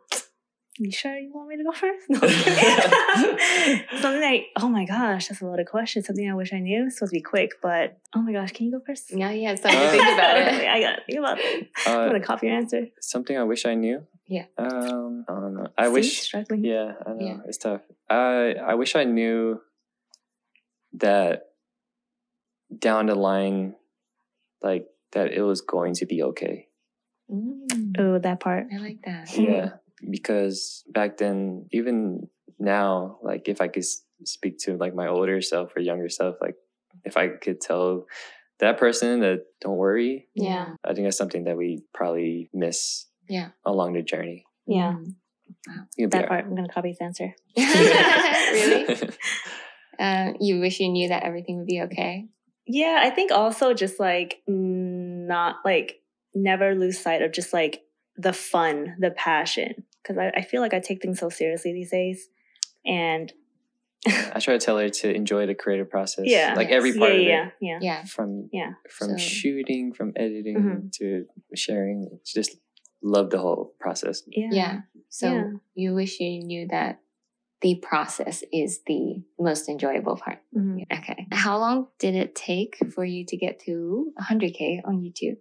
[0.79, 2.09] You sure you want me to go first?
[2.09, 2.19] No.
[4.01, 6.07] Something like, oh my gosh, that's a lot of questions.
[6.07, 6.85] Something I wish I knew.
[6.87, 9.11] It's supposed to be quick, but oh my gosh, can you go first?
[9.15, 9.53] Yeah, yeah.
[9.55, 10.67] Time to think about it.
[10.67, 11.69] I gotta think about it.
[11.85, 12.87] I'm Uh, gonna copy your answer.
[13.01, 14.05] something I wish I knew.
[14.27, 14.45] Yeah.
[14.57, 15.67] Um, I don't know.
[15.77, 15.91] I See?
[15.93, 16.21] wish.
[16.21, 16.63] struggling.
[16.63, 17.37] Yeah, I know Yeah.
[17.45, 17.81] it's tough.
[18.09, 19.61] I I wish I knew
[20.93, 21.47] that
[22.77, 23.75] down the line,
[24.61, 26.67] like that it was going to be okay.
[27.31, 28.67] Mm, Oh, that part.
[28.73, 29.35] I like that.
[29.37, 29.69] Yeah,
[30.09, 32.27] because back then, even
[32.59, 33.85] now, like if I could
[34.25, 36.55] speak to like my older self or younger self, like
[37.05, 38.05] if I could tell
[38.59, 40.75] that person that don't worry, Yeah.
[40.83, 43.49] I think that's something that we probably miss Yeah.
[43.65, 44.45] along the journey.
[44.67, 45.15] Yeah, Mm.
[45.97, 46.45] You'll that all part.
[46.45, 47.35] I'm gonna copy his answer.
[47.55, 48.85] really?
[49.99, 52.27] Uh, you wish you knew that everything would be okay.
[52.65, 56.00] Yeah, I think also just like not like
[56.33, 57.81] never lose sight of just like
[58.17, 59.83] the fun, the passion.
[60.01, 62.27] Because I, I feel like I take things so seriously these days.
[62.85, 63.31] And
[64.07, 66.25] I try to tell her to enjoy the creative process.
[66.27, 66.53] Yeah.
[66.55, 67.27] like every part yeah, of it.
[67.29, 67.79] yeah, yeah.
[67.81, 68.03] Yeah.
[68.05, 68.71] from Yeah.
[68.89, 70.91] from So- shooting, from editing Mhm.
[70.93, 71.25] to
[71.55, 72.19] sharing.
[72.25, 72.57] Just
[73.03, 74.23] love the whole process.
[74.27, 74.49] Yeah.
[74.51, 74.79] Yeah.
[75.09, 75.51] So Yeah.
[75.75, 76.99] you wish you knew that
[77.61, 80.39] the process is the most enjoyable part.
[80.55, 80.81] Mhm.
[80.91, 81.27] Okay.
[81.31, 85.37] How long did it take for you to get to 100K on YouTube?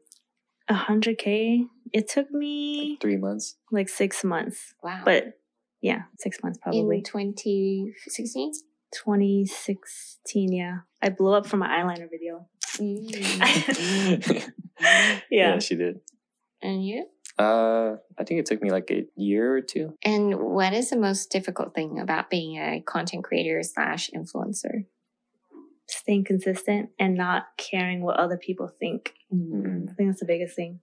[0.71, 1.67] A hundred K.
[1.93, 3.57] It took me Three months.
[3.71, 4.73] like six months.
[4.83, 5.03] Wow.
[5.05, 5.35] But
[5.83, 6.99] yeah, six months probably.
[6.99, 8.53] in 2016?
[8.93, 10.79] 2016, yeah.
[11.03, 12.47] I blew up from my eyeliner video.
[12.79, 14.53] Mm.
[15.31, 15.59] Yeah.
[15.59, 16.01] she did.
[16.63, 17.07] and you?
[17.39, 19.95] Uh, I think it took me like a year or two.
[20.05, 24.85] And what is the most difficult thing about being a content creator slash influencer?
[25.91, 29.15] Staying consistent and not caring what other people think.
[29.33, 29.91] Mm.
[29.91, 30.81] I think that's the biggest thing.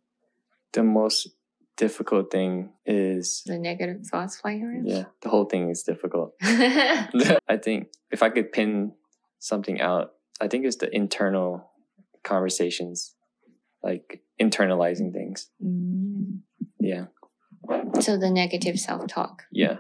[0.74, 1.30] The most
[1.78, 4.88] difficult thing is, The negative thoughts flying around?
[4.88, 6.34] yeah, the whole thing is difficult.
[6.42, 8.94] I think if I could pin
[9.40, 11.72] something out, I think it's the internal
[12.24, 13.16] conversations,
[13.84, 15.50] like internalizing things.
[15.64, 16.40] Mm.
[16.80, 17.06] Yeah,
[18.02, 19.44] So the negative self talk.
[19.52, 19.78] yeah.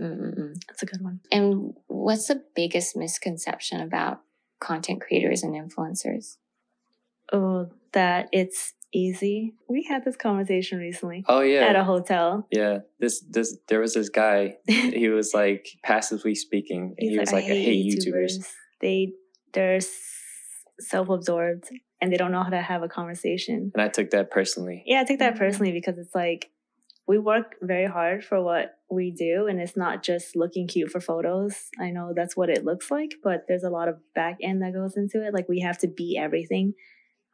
[0.00, 0.54] Mm-mm-mm.
[0.68, 1.18] That's a good one.
[1.32, 4.20] And what's the biggest misconception about
[4.60, 6.36] content creators and influencers?
[7.32, 9.54] Oh, that it's easy.
[9.68, 11.66] We had this conversation recently Oh yeah.
[11.66, 12.46] at a hotel.
[12.50, 12.78] yeah.
[12.98, 14.56] This this there was this guy.
[14.66, 16.94] He was like passively speaking.
[16.96, 18.46] And He's he was like, I hate YouTubers.
[18.80, 19.12] They
[19.52, 19.80] they're
[20.80, 21.64] self-absorbed
[22.00, 23.72] and they don't know how to have a conversation.
[23.74, 24.82] And I took that personally.
[24.86, 25.38] Yeah, I take that Mhm.
[25.38, 26.50] personally because it's like
[27.08, 31.00] we work very hard for what we do and it's not just looking cute for
[31.00, 31.54] photos.
[31.80, 34.74] I know that's what it looks like, but there's a lot of back end that
[34.74, 35.32] goes into it.
[35.32, 36.74] Like we have to be everything.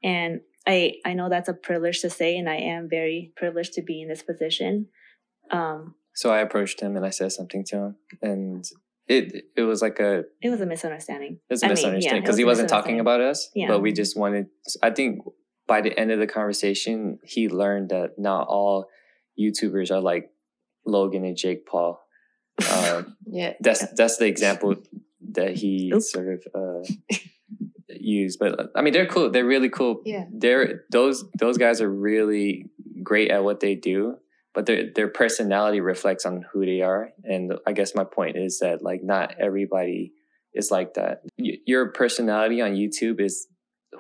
[0.03, 3.83] And I I know that's a privilege to say and I am very privileged to
[3.83, 4.87] be in this position.
[5.51, 8.64] Um So I approached him and I said something to him, and
[9.09, 11.41] it it was like a it was a misunderstanding.
[11.51, 13.68] It's a I misunderstanding it because was he wasn't talking about us, Yeah.
[13.68, 14.47] but we just wanted.
[14.83, 15.25] I think
[15.66, 18.87] by the end of the conversation, he learned that not all
[19.39, 20.30] YouTubers are like
[20.87, 22.01] Logan and Jake Paul.
[22.72, 23.55] Um, Yeah.
[23.61, 24.76] that's that's the example
[25.32, 26.03] that he Oop.
[26.03, 27.16] sort of uh,
[27.89, 28.39] used.
[28.39, 29.30] But I mean, they're cool.
[29.30, 30.03] They're really cool.
[30.05, 30.24] Yeah.
[30.32, 32.70] They're those those guys are really
[33.03, 34.16] great at what they do.
[34.55, 38.61] But their their personality reflects on who they are, and I guess my point is
[38.61, 40.12] that like not everybody
[40.53, 41.22] is like that.
[41.37, 43.49] Y- Your personality on YouTube is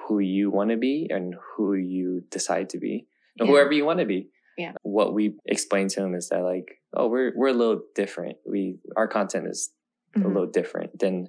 [0.06, 3.08] who you want to be and who you decide to be,
[3.38, 3.52] and Yeah.
[3.52, 4.28] whoever you want to be.
[4.56, 4.72] Yeah.
[4.82, 8.36] What we explained to him is that like, oh, we're we're a little different.
[8.48, 9.70] We our content is
[10.16, 10.26] a Mhm.
[10.34, 11.28] little different than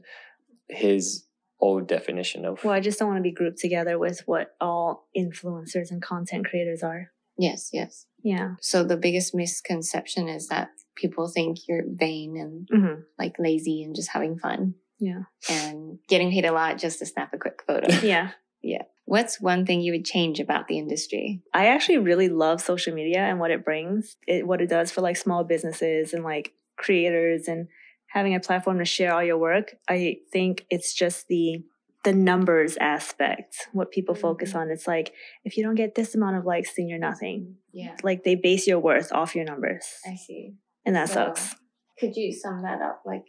[0.70, 1.26] his
[1.60, 2.64] old definition of.
[2.64, 6.46] Well, I just don't want to be grouped together with what all influencers and content
[6.46, 7.12] creators are.
[7.38, 8.06] Yes, yes.
[8.24, 8.56] Yeah.
[8.62, 13.96] So the biggest misconception is that people think you're vain and hmm like lazy and
[13.96, 15.24] just having fun Yeah.
[15.50, 17.88] and getting paid a lot just to snap a quick photo.
[18.04, 18.32] Yeah.
[18.62, 18.84] Yeah.
[19.06, 21.42] What's one thing you would change about the industry?
[21.54, 25.02] I actually really love social media and what it brings, it, what it does for
[25.02, 27.68] like small businesses and like creators and
[28.08, 29.76] having a platform to share all your work.
[29.88, 31.64] I think it's just the
[32.04, 34.60] the numbers aspect, what people focus Mhm.
[34.60, 34.70] on.
[34.70, 35.12] It's like
[35.44, 37.56] if you don't get this amount of likes, then you're nothing.
[37.74, 40.54] Yeah, Like they base your worth off your numbers, I see.
[40.86, 41.56] and that So- sucks.
[42.00, 43.02] Could you sum that up?
[43.08, 43.24] Like,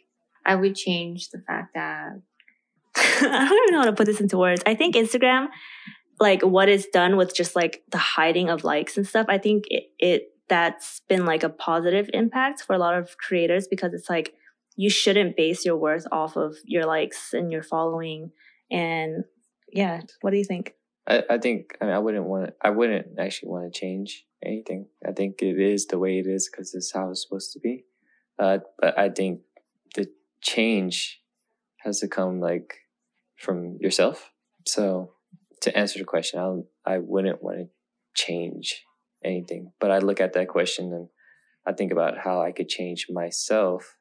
[0.44, 2.20] I would change the fact that
[3.20, 4.62] I don't even know how to put this into words.
[4.66, 5.48] I think Instagram,
[6.18, 9.64] like what is done with just like the hiding of likes and stuff, I think
[9.68, 14.08] it, it that's been like a positive impact for a lot of creators because it's
[14.08, 14.34] like
[14.76, 18.30] you shouldn't base your worth off of your likes and your following.
[18.70, 19.24] And
[19.72, 20.74] yeah, what do you think?
[21.06, 24.86] I, I think I mean I wouldn't want I wouldn't actually want to change anything.
[25.06, 27.84] I think it is the way it is because it's how it's supposed to be.
[28.38, 29.40] Uh, but I think
[29.94, 30.06] the
[30.42, 31.20] change
[31.78, 32.74] has to come like
[33.36, 34.30] from yourself.
[34.66, 35.12] So
[35.62, 37.66] to answer the question, I I wouldn't want to
[38.14, 38.82] change
[39.24, 39.72] anything.
[39.80, 41.08] But I look at that question and
[41.66, 43.96] I think about how I could change myself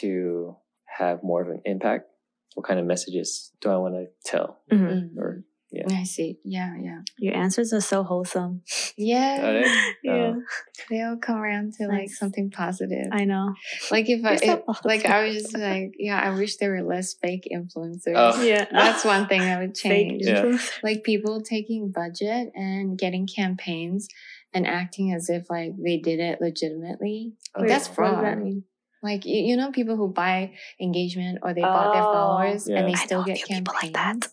[0.00, 0.56] to
[0.98, 2.06] have more of an impact.
[2.54, 4.60] What kind of messages do I want to tell?
[4.70, 5.16] Mhm.
[5.16, 5.84] Or yeah.
[5.90, 6.38] I see.
[6.44, 8.62] Yeah, yeah, Your answers are so wholesome.
[8.96, 9.40] yeah.
[9.46, 9.70] Are they?
[10.04, 10.42] yeah, Oh.
[10.90, 13.06] They all come around to like something positive.
[13.12, 13.54] I know.
[13.90, 16.70] like if I You're so if- like I was just like yeah, I wish there
[16.72, 18.14] were less fake influencers.
[18.16, 18.42] Oh.
[18.42, 20.22] Yeah, That's one thing I would Fake change.
[20.24, 20.42] Yeah.
[20.42, 20.82] influencer.
[20.82, 24.08] Like people taking budget and getting campaigns
[24.54, 27.32] and acting as if like they did it legitimately.
[27.54, 27.66] Oh.
[27.66, 28.38] That's Wait, what does that fraud.
[28.44, 28.64] mean?
[29.02, 32.12] Like you, you know people who buy engagement or they bought their Oh.
[32.12, 32.78] followers Yeah.
[32.78, 33.68] and they I still know a get few campaigns.
[33.68, 34.28] people like that.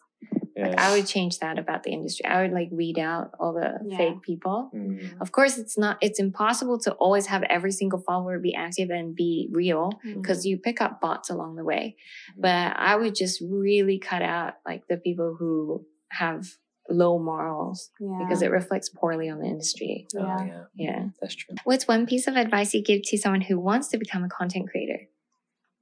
[0.60, 0.68] Yeah.
[0.70, 2.26] Like I would change that about the industry.
[2.26, 3.98] I would like weed out all the Yeah.
[3.98, 4.70] fake people.
[4.76, 5.20] Mm.
[5.22, 5.98] Of course, it's not.
[6.02, 10.22] It's impossible to always have every single follower be active and be real Mm-hmm.
[10.22, 11.96] because you pick up bots along the way.
[12.38, 16.46] But I would just really cut out like the people who have
[16.90, 18.18] low morals yeah.
[18.22, 20.08] because it reflects poorly on the industry.
[20.18, 20.46] Oh, Yeah.
[20.48, 20.64] yeah.
[20.76, 21.06] Yeah.
[21.22, 21.56] That's true.
[21.64, 24.70] What's one piece of advice you give to someone who wants to become a content
[24.72, 25.02] creator?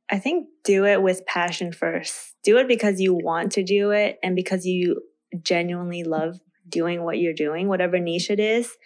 [0.09, 2.35] I think do it with passion first.
[2.43, 5.01] Do it because you want to do it and because you
[5.41, 6.39] genuinely love
[6.69, 8.77] doing what you're doing, whatever niche it is.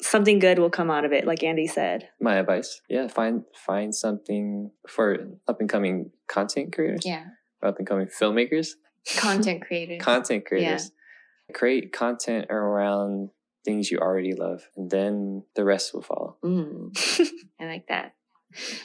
[0.00, 2.08] Something good will come out of it, like Andy said.
[2.20, 2.80] My advice.
[2.88, 3.08] Yeah.
[3.08, 5.16] Find find something for
[5.48, 7.04] up and coming content creators.
[7.04, 7.24] Yeah.
[7.62, 8.70] Up and coming filmmakers.
[9.16, 10.02] Content creators.
[10.02, 10.90] Content creators.
[11.52, 13.30] Create content around
[13.64, 14.68] things you already love.
[14.76, 16.36] And then the rest will follow.
[16.44, 18.14] Mm, I like that.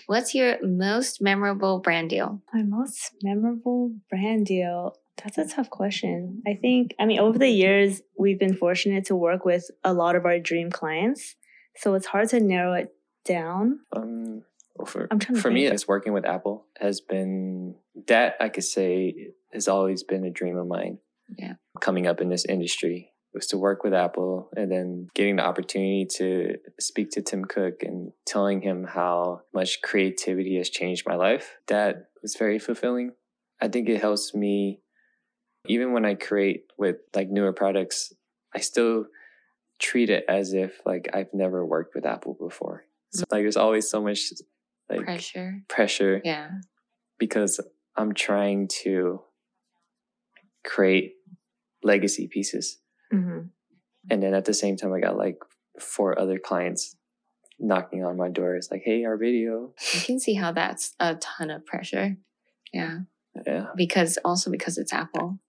[0.07, 2.41] What's your most memorable brand deal?
[2.53, 4.95] My most memorable brand deal.
[5.23, 6.41] That's a tough question.
[6.47, 10.15] I think, I mean, over the years, we've been fortunate to work with a lot
[10.15, 11.35] of our dream clients.
[11.75, 12.93] So it's hard to narrow it
[13.25, 13.79] down.
[13.95, 14.43] Um
[14.75, 15.73] well, for, I'm trying for me, think.
[15.73, 17.75] it's working with Apple has been
[18.07, 20.99] that I could say has always been a dream of mine.
[21.37, 21.55] Yeah.
[21.81, 26.05] Coming up in this industry was to work with Apple and then getting the opportunity
[26.17, 31.57] to speak to Tim Cook and telling him how much creativity has changed my life.
[31.67, 33.11] That was very fulfilling.
[33.61, 34.81] I think it helps me
[35.67, 38.13] even when I create with like newer products,
[38.55, 39.05] I still
[39.77, 42.85] treat it as if like I've never worked with Apple before.
[43.11, 44.31] So like there's always so much
[44.89, 45.61] like Pressure.
[45.67, 46.49] pressure Yeah.
[47.17, 47.59] because
[47.95, 49.21] I'm trying to
[50.65, 51.13] create
[51.83, 52.79] legacy pieces.
[53.11, 53.39] Hmm
[54.09, 55.37] And then at the same time, I got like
[55.79, 56.95] four other clients
[57.59, 58.55] knocking on my door.
[58.55, 59.73] It's like, hey, our video.
[59.93, 62.17] You can see how that's a ton of pressure.
[62.73, 62.99] Yeah.
[63.45, 63.67] Yeah.
[63.75, 65.39] Because also because it's Apple.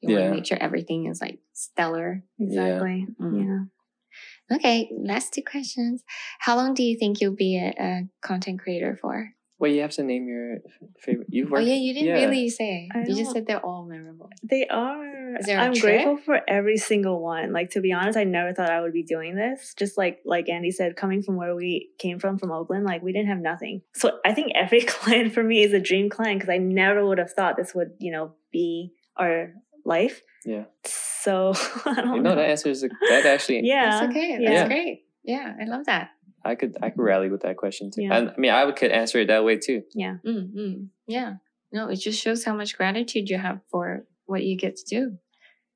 [0.00, 2.24] You want to make sure everything is like stellar.
[2.38, 3.06] Exactly.
[3.20, 3.44] Mm.
[3.44, 4.56] Yeah.
[4.56, 6.02] Okay, last two questions.
[6.40, 9.30] How long do you think you'll be a, a content creator for?
[9.62, 10.58] Well, you have to name your
[10.98, 11.28] favorite.
[11.30, 12.24] You've Oh yeah, you didn't yeah.
[12.24, 12.88] really say.
[12.92, 14.28] I You just said they're all memorable.
[14.42, 15.36] They are.
[15.36, 16.02] Is there a I'm trick?
[16.02, 17.52] grateful for every single one.
[17.52, 19.72] Like to be honest, I never thought I would be doing this.
[19.78, 23.12] Just like like Andy said, coming from where we came from, from Oakland, like we
[23.12, 23.82] didn't have nothing.
[23.94, 27.18] So I think every client for me is a dream client because I never would
[27.18, 29.52] have thought this would, you know, be our
[29.84, 30.22] life.
[30.44, 30.64] Yeah.
[30.84, 31.52] So
[31.86, 32.30] I don't You know.
[32.30, 33.60] know, that answer is that actually.
[33.62, 33.90] yeah.
[34.00, 34.38] That's okay.
[34.44, 34.66] That's Yeah.
[34.66, 35.04] great.
[35.22, 36.10] Yeah, I love that.
[36.44, 38.02] I could I could rally with that question too.
[38.02, 38.16] Yeah.
[38.16, 39.82] And I mean, I would could answer it that way too.
[39.94, 40.16] Yeah.
[40.26, 41.34] mm Yeah.
[41.72, 45.18] No, it just shows how much gratitude you have for what you get to do.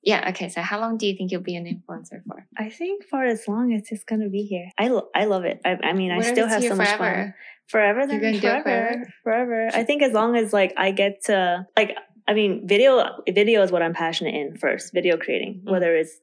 [0.02, 0.28] Yeah.
[0.30, 0.48] Okay.
[0.48, 2.46] So, how long do you think you'll be an influencer for?
[2.56, 5.60] I think for as long as it's gonna be here, I lo- I love it.
[5.64, 6.98] I, I mean, I What if still have here so much fun.
[6.98, 7.34] forever?
[7.68, 10.92] forever You're then gonna do it forever, forever i think as long as like i
[10.92, 11.96] get to like
[12.28, 15.72] i mean video video is what i'm passionate in first video creating Mm.
[15.72, 16.14] whether it's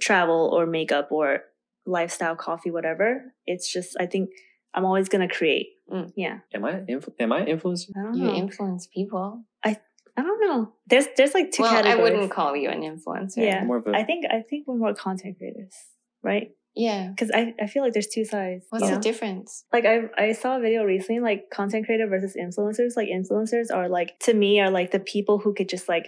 [0.00, 1.40] travel or makeup or
[1.86, 4.30] lifestyle coffee whatever it's just i think
[4.74, 6.12] i'm always gonna create Mm.
[6.16, 7.90] yeah Am I influ- am I an influencer?
[7.94, 9.44] i You know influence people.
[9.62, 9.76] i
[10.16, 13.36] I don't know there's there's like two well, I wouldn't call you an influencer.
[13.36, 13.64] Yeah.
[13.64, 15.74] More of a i think i think we're more content creators
[16.22, 17.08] right Yeah.
[17.10, 19.00] because I, I feel like there's two sides What's the know?
[19.08, 19.64] difference?
[19.74, 22.96] like I I saw a video recently like content creator versus influencers.
[22.96, 26.06] Like influencers are like to me are like the people who could just like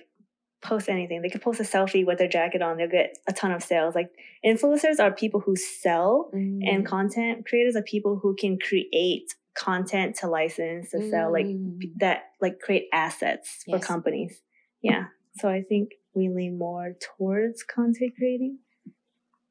[0.63, 1.23] post anything.
[1.23, 3.95] They could post a selfie with their jacket on, they'll get a ton of sales.
[3.95, 4.11] Like
[4.45, 6.87] influencers are people who sell and Mm.
[6.87, 11.81] content creators are people who can create content to license to sell like Mm.
[12.01, 14.43] that like create assets for companies.
[14.83, 15.05] Yeah.
[15.39, 18.59] So I think we lean more towards content creating.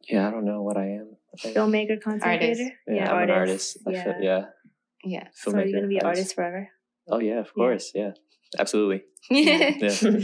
[0.10, 0.28] yeah.
[0.28, 1.16] I don't know what I am.
[1.44, 2.62] I- Filmmaker, content Artist.
[2.62, 2.76] creator.
[2.88, 3.78] yeah, I'm an artist.
[3.88, 4.04] Yeah.
[4.04, 4.46] feel, yeah.
[5.04, 5.28] yeah.
[5.34, 6.70] So are you gonna be an artist forever?
[7.08, 7.52] Oh yeah, of Yeah.
[7.54, 7.92] course.
[7.96, 8.12] Yeah,
[8.60, 9.04] absolutely.
[9.30, 9.72] Yeah.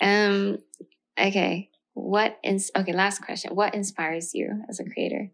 [0.00, 0.58] um.
[1.18, 1.70] Okay.
[1.94, 2.92] What is okay?
[2.92, 3.54] Last question.
[3.54, 5.30] What inspires you as a creator?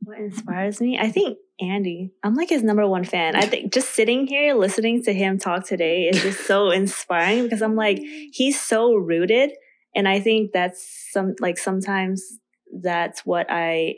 [0.00, 0.98] What inspires me?
[0.98, 2.12] I think Andy.
[2.22, 3.34] I'm like his number one fan.
[3.36, 7.62] I think just sitting here listening to him talk today is just so inspiring because
[7.62, 9.52] I'm like, he's so rooted.
[9.94, 12.38] And I think that's some like sometimes
[12.82, 13.96] that's what I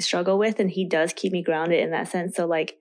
[0.00, 0.58] struggle with.
[0.58, 2.36] And he does keep me grounded in that sense.
[2.36, 2.76] So like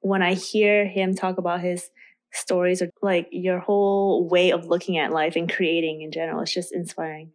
[0.00, 1.90] when I hear him talk about his
[2.32, 6.52] stories or like your whole way of looking at life and creating in general, it's
[6.52, 7.30] just inspiring.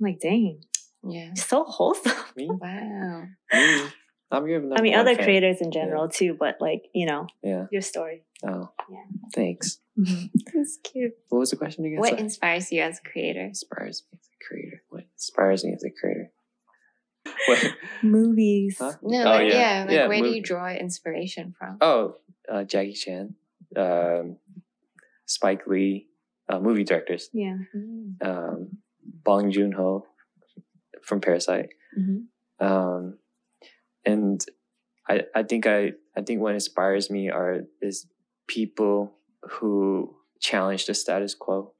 [0.00, 0.60] I'm like, dang,
[1.06, 1.34] Yeah.
[1.34, 2.12] so wholesome.
[2.36, 3.24] Me, Wow.
[3.52, 3.84] me.
[4.30, 5.24] I'm your number I mean, other fan.
[5.24, 7.66] creators in general too, but like, you know, Yeah.
[7.70, 8.24] your story.
[8.42, 8.70] Oh.
[8.90, 9.04] Yeah.
[9.34, 9.78] Thanks.
[9.96, 11.12] That's cute.
[11.28, 11.98] What was the question again?
[12.00, 12.20] What Sorry.
[12.22, 13.40] inspires you as a creator?
[13.44, 14.82] inspires me as a creator?
[14.88, 16.30] What inspires me as a creator?
[17.48, 17.74] What?
[18.02, 18.76] Movies.
[18.80, 18.92] Huh?
[19.02, 19.58] No, Oh, like, yeah.
[19.78, 19.84] yeah.
[19.84, 21.78] like Yeah, where do you draw inspiration from?
[21.80, 22.16] Oh,
[22.50, 23.34] uh, Jackie Chan,
[23.76, 24.36] um,
[25.26, 26.08] Spike Lee,
[26.48, 27.56] uh, movie directors, Yeah.
[27.74, 28.16] Mm.
[28.26, 30.06] um, Bong Joon Ho
[31.02, 32.26] from Parasite, Mhm.
[32.60, 33.18] um,
[34.04, 34.44] and
[35.08, 38.06] I I think I I think what inspires me are is
[38.46, 41.74] people who challenge the status quo,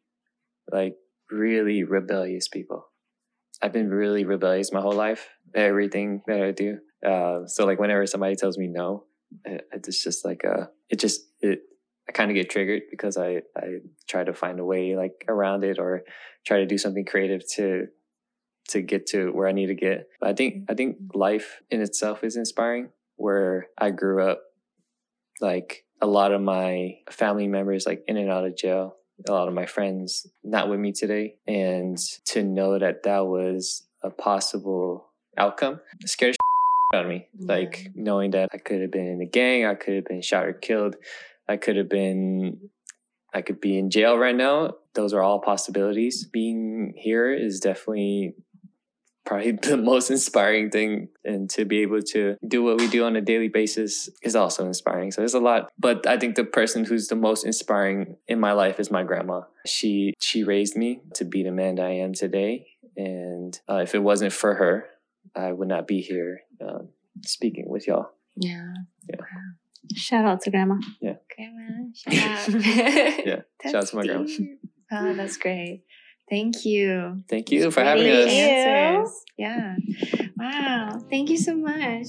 [0.70, 0.96] like
[1.30, 2.86] really rebellious people.
[3.62, 5.28] I've been really rebellious my whole life.
[5.54, 6.78] Everything that I do.
[7.04, 9.04] Uh, so like whenever somebody tells me no,
[9.44, 11.60] it, it's just like uh, it just it.
[12.08, 13.78] I kind of get triggered because I I
[14.08, 16.02] try to find a way like around it or
[16.46, 17.86] try to do something creative to
[18.68, 20.08] to get to where I need to get.
[20.20, 22.90] But I think I think life in itself is inspiring.
[23.16, 24.40] Where I grew up,
[25.40, 28.96] like a lot of my family members, like in and out of jail.
[29.28, 33.86] A lot of my friends not with me today, and to know that that was
[34.02, 36.36] a possible outcome scared
[36.94, 37.28] out of me.
[37.38, 40.46] Like knowing that I could have been in a gang, I could have been shot
[40.46, 40.96] or killed,
[41.48, 42.70] I could have been
[43.34, 44.76] I could be in jail right now.
[44.94, 46.24] Those are all possibilities.
[46.24, 48.34] Being here is definitely
[49.26, 51.08] probably the most inspiring thing.
[51.24, 54.66] And to be able to do what we do on a daily basis is also
[54.66, 55.10] inspiring.
[55.10, 55.72] So there's a lot.
[55.78, 59.42] But I think the person who's the most inspiring in my life is my grandma.
[59.66, 62.68] She she raised me to be the man that I am today.
[62.96, 64.86] And uh, if it wasn't for her,
[65.34, 66.84] I would not be here uh,
[67.26, 68.10] speaking with y'all.
[68.36, 68.74] Yeah.
[69.08, 69.16] Yeah.
[69.94, 70.76] Shout out to grandma.
[71.00, 71.14] Yeah.
[71.36, 72.64] Grandma, shout out.
[73.26, 74.24] Yeah, shout out to my grandma.
[74.24, 74.60] deep.
[74.92, 75.82] Oh, that's great.
[76.30, 77.22] Thank you.
[77.28, 78.32] Thank you for having Great us.
[78.32, 78.38] you.
[78.38, 79.24] answers.
[79.36, 79.76] Yeah.
[80.36, 81.00] Wow.
[81.10, 82.06] Thank you so much.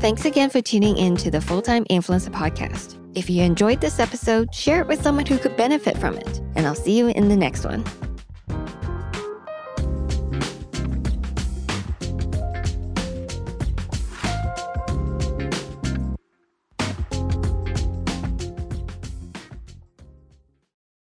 [0.00, 2.96] Thanks again for tuning in to the Full Time Influencer Podcast.
[3.14, 6.38] If you enjoyed this episode, share it with someone who could benefit from it.
[6.54, 7.84] And I'll see you in the next one.